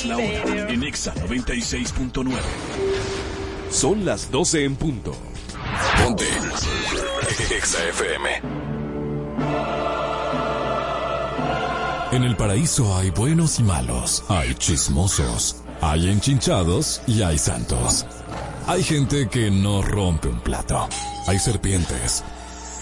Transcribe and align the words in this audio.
Es 0.00 0.06
la 0.06 0.16
hora 0.16 0.70
en 0.70 0.82
Exa 0.82 1.14
96.9. 1.14 2.30
Son 3.70 4.04
las 4.04 4.30
12 4.30 4.64
en 4.64 4.76
punto. 4.76 5.12
Ponte. 6.02 6.24
Exa 7.54 7.78
FM. 7.88 8.30
En 12.12 12.24
el 12.24 12.36
paraíso 12.36 12.96
hay 12.96 13.10
buenos 13.10 13.60
y 13.60 13.62
malos, 13.62 14.24
hay 14.28 14.54
chismosos, 14.54 15.62
hay 15.80 16.08
enchinchados 16.08 17.02
y 17.06 17.22
hay 17.22 17.38
santos. 17.38 18.06
Hay 18.66 18.82
gente 18.82 19.28
que 19.28 19.50
no 19.50 19.82
rompe 19.82 20.28
un 20.28 20.40
plato. 20.40 20.88
Hay 21.26 21.38
serpientes. 21.38 22.24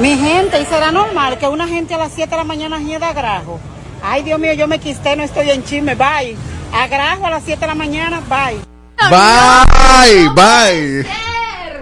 Mi 0.00 0.16
gente, 0.16 0.60
¿y 0.60 0.64
será 0.66 0.90
normal 0.90 1.38
que 1.38 1.46
una 1.46 1.68
gente 1.68 1.94
a 1.94 1.98
las 1.98 2.12
7 2.12 2.30
de 2.30 2.36
la 2.36 2.44
mañana 2.44 2.80
hieda 2.80 3.12
grajo? 3.12 3.60
Ay, 4.02 4.22
Dios 4.22 4.38
mío, 4.40 4.52
yo 4.54 4.66
me 4.66 4.78
quisté, 4.80 5.16
no 5.16 5.22
estoy 5.22 5.50
en 5.50 5.62
chisme, 5.64 5.94
bye. 5.94 6.36
A 6.72 6.88
grajo 6.88 7.26
a 7.26 7.30
las 7.30 7.44
7 7.44 7.60
de 7.60 7.66
la 7.68 7.74
mañana, 7.74 8.20
bye. 8.28 8.58
Bye, 9.08 10.28
bye. 10.34 11.06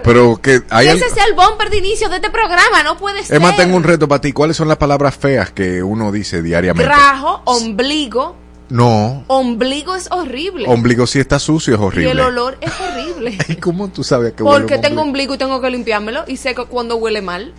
Pero 0.03 0.39
que 0.41 0.61
hay 0.69 0.87
Ese 0.89 1.05
al- 1.05 1.11
es 1.11 1.17
el 1.27 1.33
bumper 1.33 1.69
de 1.69 1.77
inicio 1.77 2.07
de 2.09 2.17
este 2.17 2.29
programa, 2.29 2.83
no 2.83 2.97
puede 2.97 3.23
ser. 3.23 3.37
Emma, 3.37 3.55
tengo 3.55 3.75
un 3.77 3.83
reto 3.83 4.07
para 4.07 4.21
ti. 4.21 4.31
¿Cuáles 4.31 4.57
son 4.57 4.67
las 4.67 4.77
palabras 4.77 5.15
feas 5.15 5.51
que 5.51 5.81
uno 5.81 6.11
dice 6.11 6.41
diariamente? 6.41 6.83
Grajo, 6.83 7.41
ombligo. 7.45 8.35
No, 8.69 9.23
Ombligo 9.27 9.93
es 9.95 10.09
horrible. 10.09 10.65
ombligo 10.67 11.05
si 11.05 11.19
está 11.19 11.37
sucio 11.37 11.75
es 11.75 11.79
y 11.79 11.83
horrible. 11.83 12.11
el 12.11 12.19
olor 12.21 12.57
es 12.59 12.71
horrible. 12.79 13.37
¿Y 13.47 13.55
cómo 13.57 13.89
tú 13.89 14.03
sabes 14.03 14.33
que 14.33 14.41
huele 14.43 14.59
Porque 14.59 14.77
tengo 14.79 15.01
ombligo? 15.01 15.33
ombligo 15.33 15.35
y 15.35 15.37
tengo 15.37 15.61
que 15.61 15.69
limpiármelo 15.69 16.23
y 16.27 16.37
sé 16.37 16.55
que 16.55 16.65
cuando 16.65 16.95
huele 16.95 17.21
mal. 17.21 17.53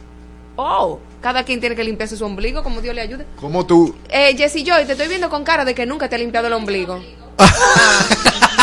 Oh, 0.56 1.00
cada 1.20 1.42
quien 1.44 1.60
tiene 1.60 1.74
que 1.74 1.82
limpiarse 1.84 2.16
su 2.16 2.24
ombligo 2.24 2.62
como 2.62 2.80
Dios 2.80 2.94
le 2.94 3.00
ayude. 3.00 3.26
¿Cómo 3.40 3.66
tú? 3.66 3.94
Eh, 4.08 4.34
Jessy 4.36 4.64
Joy, 4.64 4.84
te 4.84 4.92
estoy 4.92 5.08
viendo 5.08 5.28
con 5.30 5.42
cara 5.44 5.64
de 5.64 5.74
que 5.74 5.84
nunca 5.86 6.08
te 6.08 6.14
ha 6.14 6.18
limpiado 6.18 6.46
el 6.46 6.52
ombligo. 6.52 7.00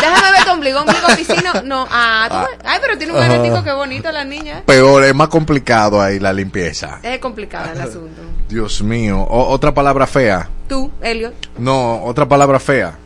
Ah, 0.03 0.15
déjame 0.15 0.31
ver 0.31 0.45
tu 0.45 0.51
ombligo, 0.51 0.79
ombligo 0.79 1.07
piscino. 1.15 1.61
No, 1.63 1.85
ah, 1.91 2.27
tú 2.27 2.37
ves. 2.37 2.59
Ay, 2.65 2.79
pero 2.81 2.97
tiene 2.97 3.13
un 3.13 3.19
Ajá. 3.19 3.27
garetico 3.27 3.63
que 3.63 3.71
bonito 3.71 4.11
la 4.11 4.23
niña. 4.23 4.63
Peor, 4.65 5.03
es 5.03 5.13
más 5.13 5.27
complicado 5.27 6.01
ahí 6.01 6.17
la 6.17 6.33
limpieza. 6.33 6.99
Es 7.03 7.19
complicado 7.19 7.71
el 7.71 7.81
asunto. 7.81 8.19
Dios 8.49 8.81
mío. 8.81 9.19
O- 9.21 9.49
otra 9.49 9.73
palabra 9.73 10.07
fea. 10.07 10.49
Tú, 10.67 10.89
Elliot. 11.01 11.33
No, 11.59 12.03
otra 12.03 12.27
palabra 12.27 12.59
fea. 12.59 12.97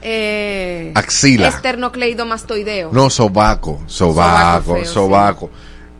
Eh, 0.00 0.92
Axila. 0.94 1.48
Esternocleidomastoideo. 1.48 2.90
No, 2.92 3.10
sobaco. 3.10 3.80
Sobaco 3.86 4.62
Sobaco, 4.62 4.74
feo, 4.76 4.84
sobaco. 4.84 5.50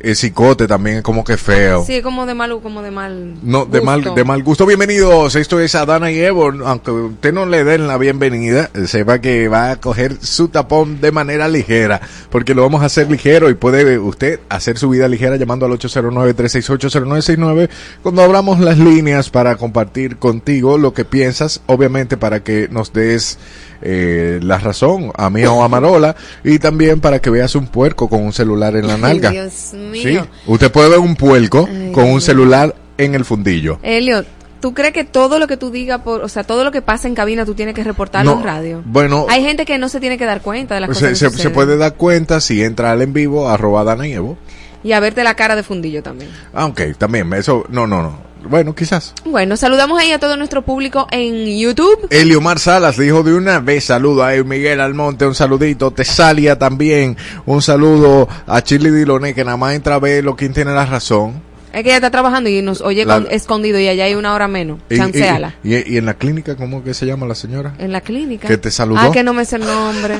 El 0.00 0.14
cicote 0.14 0.68
también 0.68 0.98
es 0.98 1.02
como 1.02 1.24
que 1.24 1.36
feo. 1.36 1.84
Sí, 1.84 2.02
como 2.02 2.24
de 2.24 2.34
mal, 2.34 2.60
como 2.62 2.82
de 2.82 2.92
mal. 2.92 3.34
No, 3.42 3.66
de 3.66 3.80
mal, 3.80 4.14
de 4.14 4.22
mal 4.24 4.44
gusto. 4.44 4.64
Bienvenidos, 4.64 5.34
esto 5.34 5.58
es 5.58 5.74
Adana 5.74 6.12
y 6.12 6.20
Evo. 6.20 6.52
Aunque 6.64 6.92
usted 6.92 7.32
no 7.32 7.46
le 7.46 7.64
den 7.64 7.88
la 7.88 7.98
bienvenida, 7.98 8.70
sepa 8.86 9.20
que 9.20 9.48
va 9.48 9.72
a 9.72 9.80
coger 9.80 10.14
su 10.20 10.48
tapón 10.48 11.00
de 11.00 11.10
manera 11.10 11.48
ligera, 11.48 12.00
porque 12.30 12.54
lo 12.54 12.62
vamos 12.62 12.82
a 12.82 12.86
hacer 12.86 13.10
ligero 13.10 13.50
y 13.50 13.54
puede 13.54 13.98
usted 13.98 14.38
hacer 14.48 14.78
su 14.78 14.88
vida 14.88 15.08
ligera 15.08 15.34
llamando 15.34 15.66
al 15.66 15.72
809-368-0969 15.72 17.68
cuando 18.02 18.22
abramos 18.22 18.60
las 18.60 18.78
líneas 18.78 19.30
para 19.30 19.56
compartir 19.56 20.18
contigo 20.18 20.78
lo 20.78 20.94
que 20.94 21.04
piensas, 21.04 21.60
obviamente 21.66 22.16
para 22.16 22.44
que 22.44 22.68
nos 22.70 22.92
des 22.92 23.36
eh, 23.82 24.40
la 24.42 24.58
razón 24.58 25.12
a 25.16 25.30
mí 25.30 25.44
o 25.44 25.62
a 25.62 25.68
Marola 25.68 26.16
y 26.44 26.58
también 26.58 27.00
para 27.00 27.20
que 27.20 27.30
veas 27.30 27.54
un 27.54 27.66
puerco 27.66 28.08
con 28.08 28.22
un 28.22 28.32
celular 28.32 28.74
en 28.76 28.86
la 28.86 28.96
nalga. 28.96 29.30
Dios 29.30 29.72
mío. 29.74 30.24
Sí, 30.24 30.30
usted 30.46 30.70
puede 30.72 30.88
ver 30.90 30.98
un 30.98 31.14
puerco 31.16 31.68
Ay, 31.70 31.92
con 31.92 32.04
un 32.10 32.20
celular 32.20 32.74
en 32.96 33.14
el 33.14 33.24
fundillo. 33.24 33.78
Elliot, 33.82 34.26
¿tú 34.60 34.74
crees 34.74 34.92
que 34.92 35.04
todo 35.04 35.38
lo 35.38 35.46
que 35.46 35.56
tú 35.56 35.70
digas, 35.70 36.00
por, 36.02 36.22
o 36.22 36.28
sea, 36.28 36.42
todo 36.44 36.64
lo 36.64 36.72
que 36.72 36.82
pasa 36.82 37.06
en 37.06 37.14
cabina 37.14 37.44
tú 37.44 37.54
tienes 37.54 37.74
que 37.74 37.84
reportarlo 37.84 38.32
No, 38.32 38.38
en 38.40 38.44
radio? 38.44 38.82
bueno- 38.84 39.26
Hay 39.28 39.42
gente 39.44 39.64
que 39.64 39.78
no 39.78 39.88
se 39.88 40.00
tiene 40.00 40.18
que 40.18 40.24
dar 40.24 40.42
cuenta 40.42 40.74
de 40.74 40.80
las 40.80 40.98
Se, 40.98 41.10
cosas 41.10 41.32
que 41.36 41.42
se- 41.42 41.50
puede 41.50 41.76
dar 41.76 41.94
cuenta 41.94 42.40
si 42.40 42.62
entra 42.62 42.90
al 42.90 43.02
en 43.02 43.12
vivo, 43.12 43.48
arroba 43.48 43.84
Dana 43.84 44.06
y 44.08 44.12
Evo. 44.14 44.36
Y 44.84 44.92
a 44.92 45.00
verte 45.00 45.24
la 45.24 45.34
cara 45.34 45.56
de 45.56 45.62
fundillo 45.64 46.02
también. 46.04 46.30
Ah, 46.54 46.66
ok, 46.66 46.80
también, 46.98 47.32
eso, 47.34 47.64
no, 47.68 47.86
no, 47.88 48.00
no. 48.02 48.27
Bueno, 48.48 48.74
quizás. 48.74 49.12
Bueno, 49.24 49.56
saludamos 49.56 50.00
ahí 50.00 50.10
a 50.12 50.18
todo 50.18 50.36
nuestro 50.36 50.62
público 50.62 51.06
en 51.10 51.58
YouTube. 51.58 52.06
Eliomar 52.10 52.58
Salas 52.58 52.96
dijo 52.96 53.22
de 53.22 53.34
una 53.34 53.60
vez 53.60 53.84
saludo 53.84 54.24
a 54.24 54.32
Miguel 54.44 54.80
Almonte, 54.80 55.26
un 55.26 55.34
saludito, 55.34 55.90
Tesalia 55.90 56.58
también, 56.58 57.16
un 57.46 57.60
saludo 57.62 58.28
a 58.46 58.62
Chili 58.62 58.90
Diloné, 58.90 59.34
que 59.34 59.44
nada 59.44 59.56
más 59.56 59.74
entra 59.74 59.96
a 59.96 59.98
ver 59.98 60.24
lo 60.24 60.34
quien 60.36 60.52
tiene 60.54 60.72
la 60.72 60.86
razón. 60.86 61.46
Es 61.72 61.82
que 61.82 61.90
ella 61.90 61.96
está 61.96 62.10
trabajando 62.10 62.48
y 62.48 62.62
nos 62.62 62.80
oye 62.80 63.04
La- 63.04 63.20
con- 63.20 63.26
escondido 63.30 63.78
y 63.78 63.86
allá 63.88 64.04
hay 64.04 64.14
una 64.14 64.32
hora 64.34 64.48
menos. 64.48 64.78
Y, 64.88 64.96
Chanceala. 64.96 65.54
y- 65.62 65.76
y- 65.76 65.84
y 65.86 65.96
en 65.98 66.06
la 66.06 66.14
clínica, 66.14 66.56
¿cómo 66.56 66.82
que 66.82 66.94
se 66.94 67.04
llama 67.04 67.26
la 67.26 67.34
señora? 67.34 67.74
En 67.78 67.92
la 67.92 68.00
clínica. 68.00 68.48
¿Que 68.48 68.56
te 68.56 68.70
saludó? 68.70 69.00
Ah, 69.00 69.10
que 69.12 69.22
no 69.22 69.34
me 69.34 69.44
sé 69.44 69.56
el 69.56 69.66
nombre. 69.66 70.16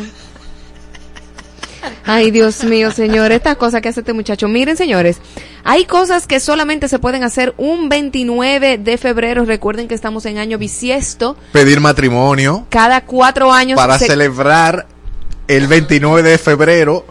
Ay, 2.05 2.31
Dios 2.31 2.65
mío, 2.65 2.91
señor, 2.91 3.33
estas 3.33 3.57
cosas 3.57 3.81
que 3.83 3.89
hace 3.89 4.01
este 4.01 4.13
muchacho. 4.13 4.49
Miren, 4.49 4.77
señores, 4.77 5.19
hay 5.65 5.85
cosas 5.85 6.27
que 6.27 6.41
solamente 6.41 6.89
se 6.89 6.99
pueden 6.99 7.23
hacer 7.25 7.55
un 7.57 7.89
29 7.89 8.79
de 8.79 8.99
febrero. 8.99 9.45
Recuerden 9.45 9.89
que 9.89 9.95
estamos 9.95 10.25
en 10.27 10.39
año 10.39 10.59
bisiesto. 10.59 11.37
Pedir 11.53 11.81
matrimonio 11.81 12.67
Cada 12.71 13.03
cuatro 13.05 13.53
años 13.53 13.77
para 13.77 13.99
se- 13.99 14.07
celebrar 14.07 14.87
el 15.47 15.67
29 15.67 16.23
de 16.23 16.39
febrero. 16.39 17.05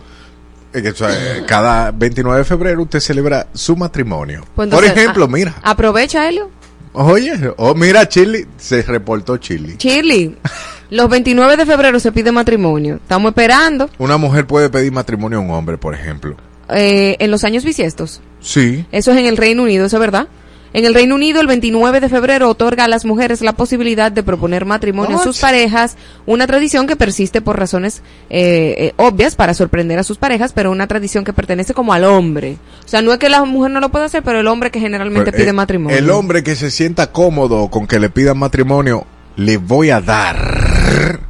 eh, 0.74 0.84
eh, 1.00 1.44
cada 1.48 1.92
29 1.92 2.40
de 2.40 2.46
febrero 2.46 2.82
usted 2.84 3.00
celebra 3.00 3.48
su 3.54 3.76
matrimonio. 3.76 4.46
Pues 4.56 4.70
Por 4.70 4.84
ejemplo, 4.86 5.28
mira, 5.28 5.56
Aprovecha, 5.64 6.28
Helio. 6.28 6.50
oye, 6.94 7.34
oh, 7.58 7.74
mira, 7.74 8.08
Chili, 8.08 8.46
se 8.58 8.82
reportó 8.84 9.38
Chili. 9.38 9.76
Shirley, 9.78 10.38
los 10.90 11.10
29 11.10 11.58
de 11.58 11.66
febrero 11.66 12.00
se 12.00 12.12
pide 12.12 12.32
matrimonio. 12.32 12.96
Estamos 12.96 13.30
esperando 13.30 13.90
Una 13.98 14.18
mujer 14.18 14.48
puede 14.48 14.70
pedir 14.70 14.92
matrimonio 14.92 15.40
a 15.40 15.42
un 15.42 15.52
hombre, 15.52 15.78
por 15.78 15.94
ejemplo. 15.94 16.36
eh, 16.70 17.16
en 17.20 17.32
los 17.32 17.44
años 17.44 17.64
bisiestos. 17.64 18.22
Sí. 18.42 18.86
Eso 18.92 19.12
es 19.12 19.18
en 19.18 19.26
el 19.26 19.38
Reino 19.38 19.64
Unido, 19.64 19.86
¿eso 19.86 19.98
es 19.98 20.02
verdad? 20.02 20.28
En 20.74 20.86
el 20.86 20.94
Reino 20.94 21.16
Unido, 21.16 21.40
el 21.40 21.48
29 21.48 22.02
de 22.02 22.10
febrero 22.10 22.50
otorga 22.50 22.84
a 22.84 22.88
las 22.88 23.06
mujeres 23.06 23.42
la 23.42 23.54
posibilidad 23.54 24.12
de 24.12 24.22
proponer 24.22 24.66
matrimonio 24.66 25.18
a 25.18 25.24
sus 25.24 25.40
parejas, 25.40 25.96
una 26.26 26.46
tradición 26.46 26.88
que 26.88 26.96
persiste 26.96 27.42
por 27.42 27.58
razones 27.58 28.02
eh, 28.30 28.76
eh, 28.78 28.94
obvias 28.98 29.36
para 29.36 29.54
sorprender 29.54 29.98
a 29.98 30.04
sus 30.04 30.18
parejas, 30.18 30.52
pero 30.54 30.70
una 30.70 30.86
tradición 30.86 31.24
que 31.24 31.34
pertenece 31.34 31.74
como 31.74 31.94
al 31.94 32.04
hombre. 32.04 32.58
O 32.86 32.88
sea, 32.88 33.02
no 33.02 33.14
es 33.14 33.18
que 33.18 33.30
la 33.30 33.44
mujer 33.46 33.72
no 33.72 33.80
lo 33.80 33.90
pueda 33.90 34.06
hacer, 34.06 34.24
pero 34.24 34.40
el 34.42 34.48
hombre 34.48 34.70
que 34.70 34.80
generalmente 34.80 35.32
Pero, 35.32 35.42
pide 35.42 35.50
eh, 35.50 35.54
matrimonio. 35.54 35.98
El 35.98 36.10
hombre 36.10 36.44
que 36.44 36.56
se 36.56 36.70
sienta 36.70 37.12
cómodo 37.12 37.70
con 37.70 37.88
que 37.88 38.00
le 38.00 38.10
pidan 38.10 38.38
matrimonio, 38.38 39.06
le 39.38 39.58
voy 39.58 39.92
a 39.92 40.02
dar 40.02 41.22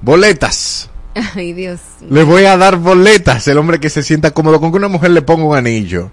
boletas. 0.00 0.90
Ay, 1.34 1.52
Dios. 1.52 1.80
Le 2.08 2.22
voy 2.22 2.44
a 2.44 2.56
dar 2.56 2.76
boletas. 2.76 3.48
El 3.48 3.58
hombre 3.58 3.80
que 3.80 3.90
se 3.90 4.02
sienta 4.02 4.30
cómodo 4.32 4.60
con 4.60 4.70
que 4.70 4.76
una 4.78 4.88
mujer 4.88 5.10
le 5.10 5.22
ponga 5.22 5.44
un 5.44 5.56
anillo. 5.56 6.10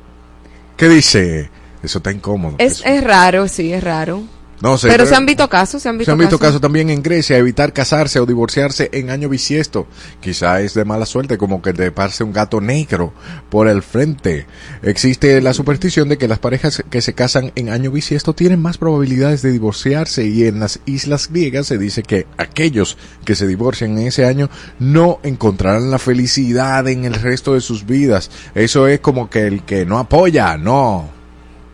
¿Qué 0.78 0.90
dice? 0.90 1.50
Eso 1.84 2.00
está 2.00 2.12
incómodo. 2.12 2.56
Es, 2.58 2.82
es 2.86 3.04
raro, 3.04 3.48
sí, 3.48 3.72
es 3.72 3.84
raro. 3.84 4.24
No 4.62 4.78
sé, 4.78 4.88
pero 4.90 5.06
se 5.06 5.16
han 5.16 5.26
visto 5.26 5.50
casos, 5.50 5.82
se 5.82 5.90
han 5.90 5.98
visto, 5.98 6.10
Se 6.10 6.14
han 6.14 6.20
visto 6.20 6.38
casos 6.38 6.62
también 6.62 6.90
en 6.90 7.02
Grecia, 7.02 7.38
evitar 7.38 7.74
casarse 7.74 8.20
o 8.20 8.26
divorciarse 8.26 8.90
en 8.94 9.10
año 9.10 9.30
bisiesto. 9.30 9.88
Quizá 10.20 10.62
es 10.62 10.74
de 10.74 10.86
mala 10.86 11.06
suerte, 11.06 11.38
como 11.38 11.62
que 11.62 11.74
te 11.74 11.92
pase 11.92 12.24
un 12.24 12.34
gato 12.34 12.62
negro 12.62 13.14
por 13.50 13.68
el 13.68 13.82
frente. 13.82 14.46
Existe 14.84 15.42
la 15.42 15.54
superstición 15.54 16.10
de 16.10 16.18
que 16.18 16.28
las 16.28 16.40
parejas 16.40 16.84
que 16.90 17.02
se 17.02 17.14
casan 17.14 17.52
en 17.56 17.70
año 17.70 17.92
bisiesto 17.92 18.34
tienen 18.34 18.62
más 18.62 18.78
probabilidades 18.78 19.42
de 19.42 19.52
divorciarse 19.52 20.26
y 20.26 20.46
en 20.46 20.60
las 20.60 20.80
islas 20.86 21.30
griegas 21.32 21.68
se 21.68 21.78
dice 21.78 22.04
que 22.04 22.28
aquellos 22.38 22.98
que 23.26 23.36
se 23.36 23.48
divorcian 23.48 23.98
en 23.98 24.08
ese 24.08 24.26
año 24.26 24.50
no 24.80 25.20
encontrarán 25.24 25.92
la 25.92 26.00
felicidad 26.00 26.88
en 26.88 27.06
el 27.06 27.14
resto 27.16 27.54
de 27.54 27.62
sus 27.62 27.86
vidas. 27.86 28.30
Eso 28.56 28.88
es 28.88 29.00
como 29.00 29.30
que 29.30 29.48
el 29.48 29.64
que 29.64 29.86
no 29.86 30.00
apoya, 30.00 30.58
no. 30.58 31.21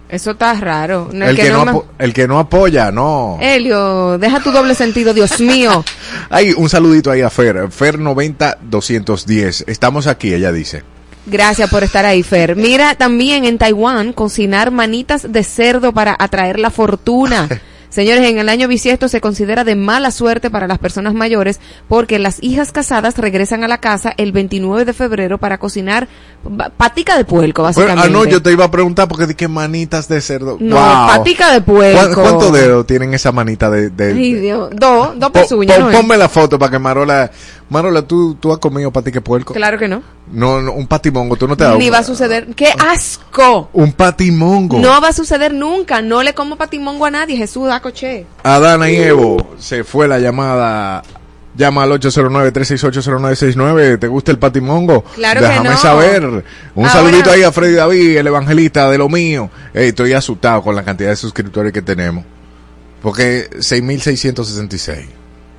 Eso 0.10 0.32
está 0.32 0.54
raro. 0.54 1.10
No, 1.12 1.26
El 1.28 1.36
que, 1.36 1.50
no, 1.50 1.66
apo- 1.66 1.86
el 2.00 2.14
que 2.14 2.28
no 2.28 2.40
apoya, 2.40 2.92
no. 2.92 3.38
Elio, 3.42 4.18
deja 4.18 4.40
tu 4.42 4.52
doble 4.52 4.74
sentido, 4.74 5.14
Dios 5.14 5.40
mío. 5.42 5.84
Ay, 6.30 6.54
un 6.56 6.70
saludito 6.70 7.12
ahí 7.12 7.22
a 7.22 7.30
Fer. 7.30 7.70
Fer 7.72 8.00
90210. 8.00 9.66
Estamos 9.68 10.08
aquí, 10.08 10.34
ella 10.34 10.52
dice. 10.52 10.84
Gracias 11.26 11.70
por 11.70 11.84
estar 11.84 12.06
ahí, 12.06 12.24
Fer. 12.24 12.56
Mira, 12.56 12.96
también 12.96 13.44
en 13.44 13.58
Taiwán, 13.58 14.14
cocinar 14.14 14.72
manitas 14.72 15.30
de 15.30 15.44
cerdo 15.44 15.92
para 15.92 16.16
atraer 16.18 16.58
la 16.60 16.70
fortuna. 16.72 17.50
Señores, 17.90 18.26
en 18.30 18.38
el 18.38 18.50
año 18.50 18.68
bisiesto 18.68 19.08
se 19.08 19.22
considera 19.22 19.64
de 19.64 19.76
mala 19.76 20.12
suerte 20.12 20.50
para 20.50 20.68
las 20.68 20.78
personas 20.78 21.14
mayores 21.14 21.60
porque 21.88 22.20
las 22.20 22.42
hijas 22.44 22.72
casadas 22.72 23.18
regresan 23.18 23.64
a 23.64 23.68
la 23.68 23.80
casa 23.80 24.14
el 24.18 24.32
29 24.32 24.86
de 24.86 24.94
febrero 24.94 25.38
para 25.38 25.58
cocinar 25.58 26.08
patica 26.78 27.18
de 27.18 27.26
puerco, 27.26 27.62
Bueno, 27.64 27.76
básicamente. 27.78 28.08
ah, 28.08 28.12
no, 28.12 28.26
yo 28.26 28.42
te 28.42 28.52
iba 28.52 28.66
a 28.66 28.72
preguntar 28.72 29.08
porque 29.08 29.26
dije 29.28 29.48
manitas 29.48 30.08
de 30.08 30.22
cerdo. 30.22 30.58
No, 30.60 30.76
Wow. 30.76 31.08
patica 31.08 31.52
de 31.54 31.62
¿Cuán- 31.62 31.76
puerco. 31.78 32.22
¿Cuántos 32.22 32.54
dedos 32.54 32.86
tienen 32.88 33.14
esa 33.14 33.32
manita 33.32 33.70
de...? 33.70 33.90
de- 33.90 34.14
Ay, 34.14 34.34
de- 34.34 34.42
Dios. 34.42 34.70
Dos, 34.74 35.10
dos 35.20 35.32
Po- 35.32 35.40
pezuñas, 35.42 35.80
¿no 35.80 35.90
es? 35.90 35.96
ponme 35.96 36.18
la 36.18 36.30
foto 36.30 36.58
para 36.60 36.72
que 36.72 36.80
Marola... 36.80 37.32
Marola, 37.70 38.02
¿tú, 38.02 38.36
tú 38.36 38.52
has 38.54 38.60
comido 38.60 38.92
patica 38.92 39.18
de 39.18 39.22
puerco? 39.22 39.54
Claro 39.54 39.78
que 39.78 39.88
no. 39.90 40.02
No, 40.32 40.62
no, 40.62 40.72
un 40.72 40.88
patimongo, 40.88 41.36
tú 41.36 41.48
no 41.48 41.56
te 41.58 41.64
has 41.64 41.68
dado... 41.70 41.80
Ni 41.80 41.90
va 41.90 41.98
a 42.00 42.04
suceder. 42.04 42.48
¡Qué 42.56 42.70
asco! 42.80 43.70
Un 43.74 43.92
patimongo. 43.92 44.80
No 44.80 45.02
va 45.02 45.10
a 45.10 45.14
suceder 45.14 45.54
nunca. 45.54 46.02
No 46.02 46.24
le 46.24 46.34
como 46.34 46.56
patimongo 46.56 47.06
a 47.06 47.12
nadie. 47.12 47.36
Jesús, 47.38 47.68
da 47.68 47.82
coche. 47.82 48.26
Adana 48.44 48.90
y 48.90 48.96
Evo, 48.96 49.56
se 49.60 49.84
fue 49.84 50.08
la 50.08 50.20
llamada. 50.20 51.04
Llama 51.56 51.84
al 51.84 51.92
809-368-0969. 52.00 54.00
¿Te 54.00 54.08
gusta 54.08 54.32
el 54.32 54.40
patimongo? 54.40 55.04
Claro 55.16 55.42
que 55.42 55.48
Déjame 55.48 55.70
no. 55.70 55.78
saber. 55.78 56.26
Un 56.26 56.44
Ahora- 56.78 56.90
saludito 56.92 57.32
ahí 57.32 57.44
a 57.44 57.52
Freddy 57.52 57.74
David, 57.74 58.18
el 58.18 58.28
evangelista 58.28 58.90
de 58.90 58.98
lo 58.98 59.10
mío. 59.10 59.50
Ey, 59.74 59.90
estoy 59.90 60.14
asustado 60.14 60.62
con 60.62 60.76
la 60.76 60.84
cantidad 60.84 61.10
de 61.10 61.16
suscriptores 61.16 61.74
que 61.74 61.82
tenemos. 61.82 62.24
Porque 63.02 63.50
6.666. 63.60 65.06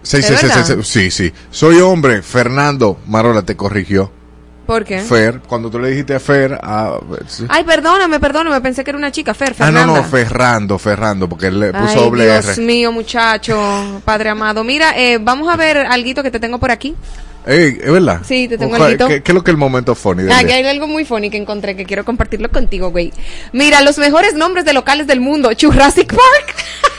Seis- 0.02 0.22
¿De 0.24 0.28
seis- 0.36 0.40
seis- 0.40 0.52
verdad? 0.68 0.84
seis- 0.84 0.86
Sí, 0.88 1.10
sí. 1.10 1.32
Soy 1.50 1.80
hombre. 1.80 2.22
Fernando 2.22 2.98
Marola 3.06 3.42
te 3.42 3.56
corrigió. 3.56 4.12
¿Por 4.66 4.84
qué? 4.84 5.00
Fer, 5.00 5.40
cuando 5.48 5.70
tú 5.70 5.78
le 5.78 5.88
dijiste 5.88 6.14
a 6.14 6.20
Fer, 6.20 6.52
a- 6.62 6.98
sí. 7.26 7.46
Ay, 7.48 7.64
perdóname, 7.64 8.20
perdóname. 8.20 8.60
Pensé 8.60 8.84
que 8.84 8.90
era 8.90 8.98
una 8.98 9.10
chica, 9.10 9.32
Fer, 9.32 9.54
ah, 9.60 9.70
no, 9.70 9.86
no, 9.86 10.04
Ferrando, 10.04 10.78
Ferrando, 10.78 11.26
porque 11.26 11.46
él 11.46 11.58
le 11.58 11.72
puso 11.72 11.88
Ay, 11.88 11.94
doble 11.96 12.24
Dios 12.26 12.48
R. 12.58 12.62
mío, 12.66 12.92
muchacho, 12.92 14.02
padre 14.04 14.28
amado. 14.28 14.64
Mira, 14.64 14.92
eh, 14.98 15.16
vamos 15.18 15.48
a 15.50 15.56
ver 15.56 15.78
alguito 15.78 16.22
que 16.22 16.30
te 16.30 16.38
tengo 16.38 16.58
por 16.58 16.70
aquí. 16.70 16.94
Ey, 17.46 17.78
¿es 17.82 17.90
verdad? 17.90 18.20
Sí, 18.28 18.46
te 18.46 18.58
tengo 18.58 18.72
Ojalá- 18.72 18.84
alguito. 18.84 19.08
¿Qué, 19.08 19.22
qué 19.22 19.32
es 19.32 19.34
lo 19.34 19.42
que 19.42 19.50
el 19.50 19.56
momento 19.56 19.94
funny 19.94 20.30
Aquí 20.30 20.44
día? 20.46 20.56
hay 20.56 20.66
algo 20.66 20.86
muy 20.86 21.06
funny 21.06 21.30
que 21.30 21.38
encontré 21.38 21.74
que 21.74 21.86
quiero 21.86 22.04
compartirlo 22.04 22.50
contigo, 22.50 22.90
güey. 22.90 23.10
Mira, 23.54 23.80
los 23.80 23.96
mejores 23.96 24.34
nombres 24.34 24.66
de 24.66 24.74
locales 24.74 25.06
del 25.06 25.20
mundo. 25.20 25.48
Jurassic 25.58 26.08
Park. 26.08 26.54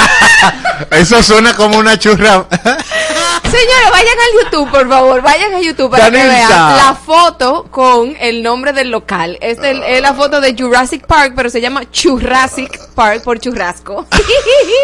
Eso 0.90 1.22
suena 1.22 1.54
como 1.54 1.78
una 1.78 1.98
churra. 1.98 2.46
Señores, 2.50 3.90
vayan 3.90 4.18
al 4.18 4.44
YouTube, 4.44 4.70
por 4.70 4.88
favor. 4.88 5.22
Vayan 5.22 5.54
a 5.54 5.60
YouTube 5.60 5.90
para 5.90 6.10
que 6.10 6.16
Danilza. 6.16 6.48
vean 6.48 6.76
la 6.76 6.94
foto 6.94 7.66
con 7.70 8.16
el 8.18 8.42
nombre 8.42 8.72
del 8.72 8.90
local. 8.90 9.38
Esta 9.40 9.70
es, 9.70 9.78
es 9.86 10.02
la 10.02 10.14
foto 10.14 10.40
de 10.40 10.54
Jurassic 10.58 11.06
Park, 11.06 11.34
pero 11.36 11.50
se 11.50 11.60
llama 11.60 11.82
Jurassic 11.94 12.88
Park 12.94 13.22
por 13.22 13.38
churrasco. 13.38 14.06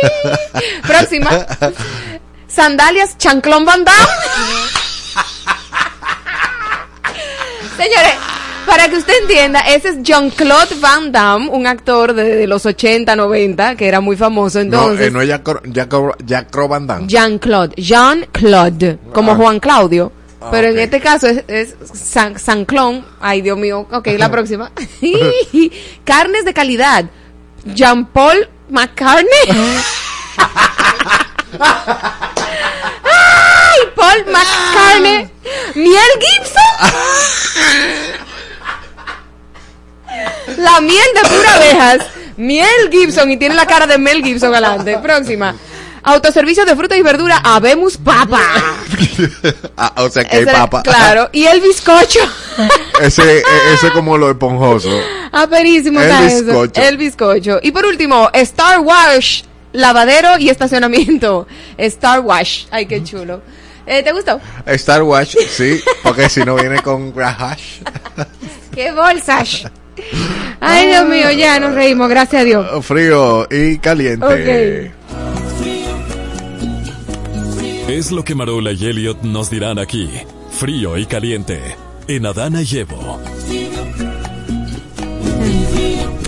Próxima. 0.86 1.30
Sandalias 2.46 3.16
Chanclón 3.18 3.64
Van 3.64 3.84
Damme. 3.84 3.98
Señores, 7.76 8.12
para 8.70 8.88
que 8.88 8.96
usted 8.96 9.12
entienda, 9.22 9.61
ese 9.61 9.88
es 9.88 10.02
Jean-Claude 10.02 10.76
Van 10.81 11.11
Damme, 11.12 11.49
un 11.50 11.67
actor 11.67 12.14
de, 12.14 12.37
de 12.37 12.46
los 12.46 12.64
80, 12.64 13.17
90, 13.17 13.75
que 13.75 13.87
era 13.88 14.00
muy 14.00 14.17
famoso 14.17 14.58
no, 14.58 14.62
entonces. 14.64 15.08
eh, 15.08 15.11
no 15.11 15.20
es 15.20 15.28
Jack 15.28 16.56
Van 16.69 16.87
Damme. 16.87 17.06
Jean-Claude, 17.08 17.75
Jean-Claude, 17.76 18.99
como 19.12 19.32
Ah. 19.32 19.37
Juan 19.37 19.61
Claudio. 19.61 20.12
Ah, 20.40 20.49
Pero 20.50 20.69
en 20.69 20.78
este 20.78 21.00
caso 21.00 21.26
es, 21.26 21.44
es 21.49 21.75
San, 21.93 22.38
Sanclón. 22.38 23.05
Ay, 23.20 23.43
Dios 23.43 23.58
mío. 23.58 23.87
Ok, 23.93 24.08
la 24.17 24.31
próxima. 24.37 24.70
Carnes 26.05 26.44
de 26.46 26.55
calidad. 26.55 27.05
Jean-Paul 27.66 28.49
McCartney. 28.70 29.49
Ay, 33.05 33.81
Paul 33.94 34.25
McCartney. 34.32 35.28
Miel 35.75 36.12
Gibson. 36.20 36.90
La 40.58 40.81
miel 40.81 41.06
de 41.14 41.29
pura 41.29 41.55
abejas. 41.55 42.06
Miel 42.37 42.88
Gibson 42.91 43.31
y 43.31 43.37
tiene 43.37 43.55
la 43.55 43.67
cara 43.67 43.87
de 43.87 43.99
Mel 43.99 44.23
Gibson 44.25 44.52
adelante. 44.52 44.99
Próxima. 44.99 45.55
Autoservicio 46.02 46.64
de 46.64 46.75
fruta 46.75 46.97
y 46.97 47.02
verdura. 47.02 47.41
Habemos 47.44 47.97
papa. 47.97 48.40
Ah, 49.76 49.92
o 49.97 50.09
sea 50.09 50.25
que 50.25 50.37
hay 50.38 50.47
papa. 50.47 50.83
Claro. 50.83 51.28
Y 51.33 51.45
el 51.45 51.61
bizcocho. 51.61 52.21
ese, 53.02 53.38
eh, 53.38 53.42
ese 53.75 53.88
es 53.88 53.92
como 53.92 54.16
lo 54.16 54.30
esponjoso. 54.30 54.88
Aperísimo 55.33 56.00
El 56.00 56.11
está 56.11 56.26
eso. 56.26 56.45
bizcocho. 56.45 56.80
El 56.80 56.97
bizcocho. 56.97 57.59
Y 57.62 57.71
por 57.73 57.85
último, 57.85 58.30
Star 58.33 58.80
Wash. 58.80 59.42
Lavadero 59.73 60.38
y 60.38 60.49
estacionamiento. 60.49 61.47
Star 61.76 62.21
Wash. 62.21 62.64
Ay, 62.71 62.87
qué 62.87 63.04
chulo. 63.04 63.42
Eh, 63.87 64.02
¿Te 64.02 64.12
gustó? 64.12 64.40
Star 64.66 65.02
Watch, 65.02 65.35
sí, 65.50 65.80
porque 66.02 66.28
si 66.28 66.40
no 66.45 66.54
viene 66.54 66.80
con 66.80 67.12
hash. 67.21 67.80
¡Qué 68.75 68.92
bolsas! 68.92 69.64
Ay, 70.61 70.87
Dios 70.88 71.06
mío, 71.09 71.30
ya 71.32 71.59
nos 71.61 71.75
reímos, 71.75 72.09
gracias 72.09 72.42
a 72.42 72.44
Dios. 72.44 72.85
Frío 72.85 73.47
y 73.50 73.78
caliente. 73.78 74.26
Ok. 74.26 74.90
Es 77.88 78.12
lo 78.12 78.25
que 78.25 78.35
Marola 78.35 78.73
y 78.73 78.87
Elliot 78.87 79.23
nos 79.23 79.50
dirán 79.50 79.78
aquí. 79.78 80.09
Frío 80.52 80.97
y 80.97 81.06
caliente. 81.06 81.61
En 82.06 82.26
Adana 82.26 82.62
y 82.62 82.78
Evo. 82.78 83.20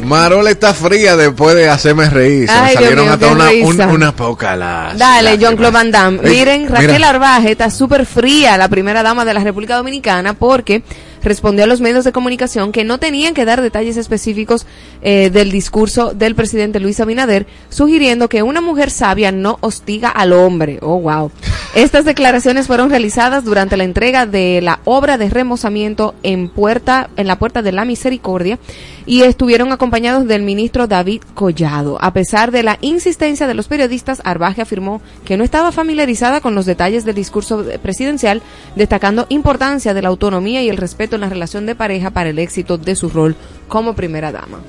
Marola 0.05 0.51
está 0.51 0.75
fría 0.75 1.17
después 1.17 1.55
de 1.55 1.69
hacerme 1.69 2.11
reír. 2.11 2.49
Se 2.49 2.55
me 2.55 2.61
Ay, 2.61 2.71
Dios 2.71 2.75
salieron 2.83 3.05
mío, 3.05 3.13
hasta 3.15 3.27
una, 3.29 3.51
un- 3.65 3.81
una 3.95 4.17
poca 4.17 4.57
las. 4.57 4.99
Dale. 4.99 5.39
John 5.41 5.57
Claude 5.57 5.73
Van 5.73 5.91
Damme. 5.91 6.19
Ey, 6.25 6.31
Miren, 6.31 6.69
Raquel 6.69 6.93
mira. 6.93 7.09
Arbaje 7.11 7.53
está 7.53 7.71
súper 7.71 8.05
fría, 8.05 8.59
la 8.59 8.69
primera 8.69 9.03
dama 9.03 9.25
de 9.25 9.33
la 9.33 9.43
República 9.45 9.77
Dominicana, 9.77 10.35
porque 10.35 10.83
respondió 11.23 11.65
a 11.65 11.67
los 11.67 11.81
medios 11.81 12.05
de 12.05 12.13
comunicación 12.13 12.73
que 12.73 12.85
no 12.85 12.99
tenían 12.99 13.35
que 13.35 13.45
dar 13.45 13.61
detalles 13.61 13.97
específicos 13.97 14.67
eh, 15.03 15.31
del 15.31 15.51
discurso 15.51 16.13
del 16.15 16.35
presidente 16.35 16.81
Luis 16.81 17.01
Abinader, 17.01 17.47
sugiriendo 17.69 18.29
que 18.29 18.43
una 18.43 18.61
mujer 18.61 18.91
sabia 18.91 19.33
no 19.33 19.59
hostiga 19.61 20.09
al 20.09 20.33
hombre. 20.33 20.79
Oh, 20.83 21.01
wow. 21.01 21.31
Estas 21.75 22.05
declaraciones 22.05 22.67
fueron 22.67 22.91
realizadas 22.91 23.45
durante 23.45 23.77
la 23.77 23.85
entrega 23.85 24.27
de 24.27 24.61
la 24.63 24.81
obra 24.85 25.17
de 25.17 25.31
remozamiento 25.31 26.15
en 26.23 26.49
puerta, 26.49 27.09
en 27.17 27.27
la 27.27 27.39
Puerta 27.39 27.63
de 27.63 27.73
la 27.73 27.85
Misericordia, 27.85 28.59
y 29.07 29.23
estuvieron 29.23 29.73
acompañados 29.73 30.27
del 30.27 30.43
ministro 30.43 30.87
David 30.87 31.23
Collado. 31.35 31.99
A 32.01 32.13
pesar 32.13 32.51
de 32.51 32.63
la 32.63 32.79
insistencia 32.83 33.47
de 33.47 33.55
los 33.55 33.69
periodistas, 33.69 34.21
Arbaje 34.25 34.63
afirmó 34.63 35.01
que 35.25 35.37
no 35.37 35.45
estaba 35.45 35.73
familiarizada 35.73 36.41
con 36.41 36.55
los 36.55 36.67
detalles 36.67 37.05
del 37.05 37.15
discurso 37.15 37.65
presidencial, 37.83 38.43
destacando 38.77 39.27
importancia 39.29 39.95
de 39.95 40.03
la 40.03 40.09
autonomía 40.09 40.63
y 40.63 40.69
el 40.69 40.77
respeto 40.77 41.12
en 41.17 41.23
la 41.23 41.29
relación 41.29 41.67
de 41.67 41.75
pareja 41.75 42.11
para 42.11 42.31
el 42.31 42.39
éxito 42.39 42.79
de 42.79 42.95
su 42.97 43.09
rol 43.09 43.37
como 43.69 43.95
primera 43.95 44.33
dama. 44.33 44.61